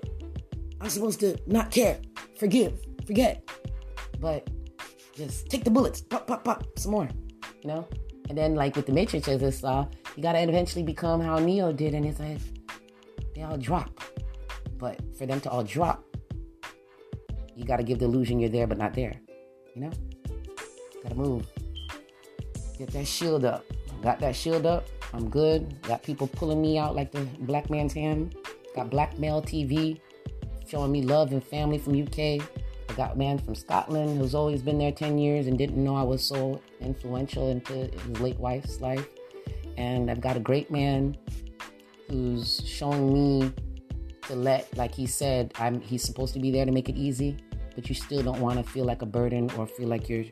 I'm 0.80 0.90
supposed 0.90 1.20
to 1.20 1.36
not 1.46 1.70
care, 1.70 1.98
forgive, 2.38 2.78
forget, 3.06 3.48
but 4.20 4.48
just 5.14 5.48
take 5.48 5.64
the 5.64 5.70
bullets, 5.70 6.00
pop, 6.00 6.26
pop, 6.26 6.44
pop, 6.44 6.64
some 6.78 6.92
more. 6.92 7.08
You 7.62 7.68
know, 7.68 7.88
and 8.28 8.36
then 8.36 8.54
like 8.54 8.76
with 8.76 8.86
the 8.86 8.92
Matrix, 8.92 9.26
as 9.28 9.42
I 9.42 9.50
saw, 9.50 9.86
you 10.16 10.22
gotta 10.22 10.42
eventually 10.42 10.82
become 10.82 11.20
how 11.20 11.38
Neo 11.38 11.72
did, 11.72 11.94
and 11.94 12.04
it's 12.04 12.18
like 12.18 12.38
they 13.34 13.42
all 13.42 13.58
drop. 13.58 14.00
But 14.78 15.00
for 15.16 15.26
them 15.26 15.40
to 15.42 15.50
all 15.50 15.62
drop, 15.62 16.04
you 17.54 17.64
gotta 17.64 17.82
give 17.82 17.98
the 17.98 18.06
illusion 18.06 18.40
you're 18.40 18.50
there 18.50 18.66
but 18.66 18.78
not 18.78 18.94
there. 18.94 19.14
You 19.74 19.82
know? 19.82 19.90
Gotta 21.02 21.14
move. 21.14 21.46
Get 22.78 22.90
that 22.90 23.06
shield 23.06 23.44
up. 23.44 23.64
Got 24.02 24.18
that 24.20 24.34
shield 24.34 24.66
up. 24.66 24.86
I'm 25.12 25.28
good. 25.30 25.80
Got 25.82 26.02
people 26.02 26.26
pulling 26.26 26.60
me 26.60 26.78
out 26.78 26.96
like 26.96 27.12
the 27.12 27.20
black 27.40 27.70
man's 27.70 27.92
hand. 27.92 28.34
Got 28.74 28.90
black 28.90 29.10
Blackmail 29.10 29.42
TV 29.42 30.00
showing 30.66 30.92
me 30.92 31.02
love 31.02 31.32
and 31.32 31.42
family 31.42 31.78
from 31.78 32.00
UK. 32.00 32.18
I 32.88 32.92
got 32.96 33.16
man 33.16 33.38
from 33.38 33.54
Scotland 33.54 34.18
who's 34.18 34.34
always 34.34 34.62
been 34.62 34.78
there 34.78 34.92
10 34.92 35.18
years 35.18 35.46
and 35.46 35.56
didn't 35.56 35.82
know 35.82 35.96
I 35.96 36.02
was 36.02 36.22
so 36.22 36.60
influential 36.80 37.50
into 37.50 37.72
his 37.72 38.20
late 38.20 38.38
wife's 38.38 38.80
life. 38.80 39.06
And 39.76 40.10
I've 40.10 40.20
got 40.20 40.36
a 40.36 40.40
great 40.40 40.70
man 40.70 41.16
who's 42.08 42.62
showing 42.64 43.12
me 43.12 43.52
to 44.22 44.34
let, 44.34 44.74
like 44.76 44.94
he 44.94 45.06
said, 45.06 45.52
I'm 45.58 45.80
he's 45.80 46.02
supposed 46.02 46.34
to 46.34 46.40
be 46.40 46.50
there 46.50 46.64
to 46.64 46.72
make 46.72 46.88
it 46.88 46.96
easy, 46.96 47.36
but 47.74 47.88
you 47.88 47.94
still 47.94 48.22
don't 48.22 48.40
want 48.40 48.58
to 48.58 48.64
feel 48.64 48.84
like 48.84 49.02
a 49.02 49.06
burden 49.06 49.50
or 49.56 49.66
feel 49.66 49.88
like 49.88 50.08
you're 50.08 50.24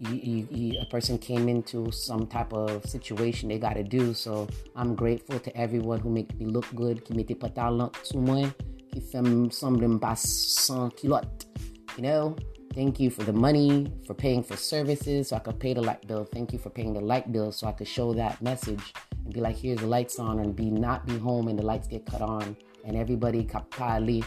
you, 0.00 0.14
you, 0.14 0.48
you, 0.50 0.80
a 0.80 0.86
person 0.86 1.18
came 1.18 1.48
into 1.48 1.92
some 1.92 2.26
type 2.26 2.54
of 2.54 2.84
situation 2.86 3.50
they 3.50 3.58
got 3.58 3.74
to 3.74 3.82
do. 3.82 4.14
So 4.14 4.48
I'm 4.74 4.94
grateful 4.94 5.38
to 5.38 5.56
everyone 5.56 6.00
who 6.00 6.10
make 6.10 6.34
me 6.38 6.46
look 6.46 6.66
good, 6.74 7.04
qui 7.04 7.22
pantalon 7.34 7.90
sous 8.02 8.18
moi, 8.18 8.48
qui 8.92 9.00
fait 9.00 9.22
sembler 9.50 10.00
pas 10.00 10.16
sans. 10.16 10.90
You 11.02 12.02
know, 12.02 12.36
Thank 12.72 13.00
you 13.00 13.10
for 13.10 13.24
the 13.24 13.32
money, 13.32 13.92
for 14.06 14.14
paying 14.14 14.44
for 14.44 14.56
services 14.56 15.28
so 15.28 15.36
I 15.36 15.40
could 15.40 15.58
pay 15.58 15.74
the 15.74 15.82
light 15.82 16.06
bill. 16.06 16.24
Thank 16.24 16.52
you 16.52 16.58
for 16.58 16.70
paying 16.70 16.92
the 16.92 17.00
light 17.00 17.32
bill 17.32 17.50
so 17.50 17.66
I 17.66 17.72
could 17.72 17.88
show 17.88 18.14
that 18.14 18.40
message 18.40 18.94
and 19.24 19.34
be 19.34 19.40
like, 19.40 19.56
here's 19.56 19.80
the 19.80 19.88
lights 19.88 20.20
on 20.20 20.38
and 20.38 20.54
be 20.54 20.70
not 20.70 21.04
be 21.04 21.18
home 21.18 21.48
and 21.48 21.58
the 21.58 21.64
lights 21.64 21.88
get 21.88 22.06
cut 22.06 22.22
on 22.22 22.56
and 22.84 22.96
everybody 22.96 23.44
kapali. 23.44 24.24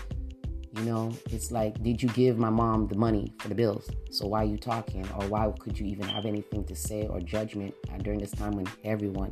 You 0.76 0.84
know, 0.84 1.12
it's 1.30 1.52
like, 1.52 1.82
did 1.84 2.04
you 2.04 2.10
give 2.10 2.38
my 2.38 2.50
mom 2.50 2.88
the 2.88 2.98
money 2.98 3.32
for 3.40 3.48
the 3.48 3.56
bills? 3.56 3.90
So 4.12 4.28
why 4.28 4.42
are 4.42 4.46
you 4.46 4.58
talking? 4.58 5.08
Or 5.18 5.28
why 5.28 5.50
could 5.60 5.80
you 5.80 5.86
even 5.86 6.06
have 6.10 6.26
anything 6.26 6.66
to 6.66 6.76
say 6.76 7.08
or 7.08 7.22
judgment 7.22 7.74
during 8.02 8.20
this 8.20 8.32
time 8.32 8.52
when 8.54 8.68
everyone 8.84 9.32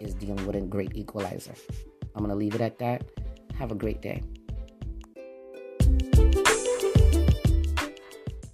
is 0.00 0.14
dealing 0.14 0.44
with 0.44 0.56
a 0.56 0.60
great 0.62 0.96
equalizer? 0.96 1.54
I'm 2.16 2.22
gonna 2.22 2.34
leave 2.34 2.54
it 2.56 2.60
at 2.60 2.78
that. 2.78 3.04
Have 3.58 3.70
a 3.70 3.76
great 3.76 4.00
day. 4.00 4.22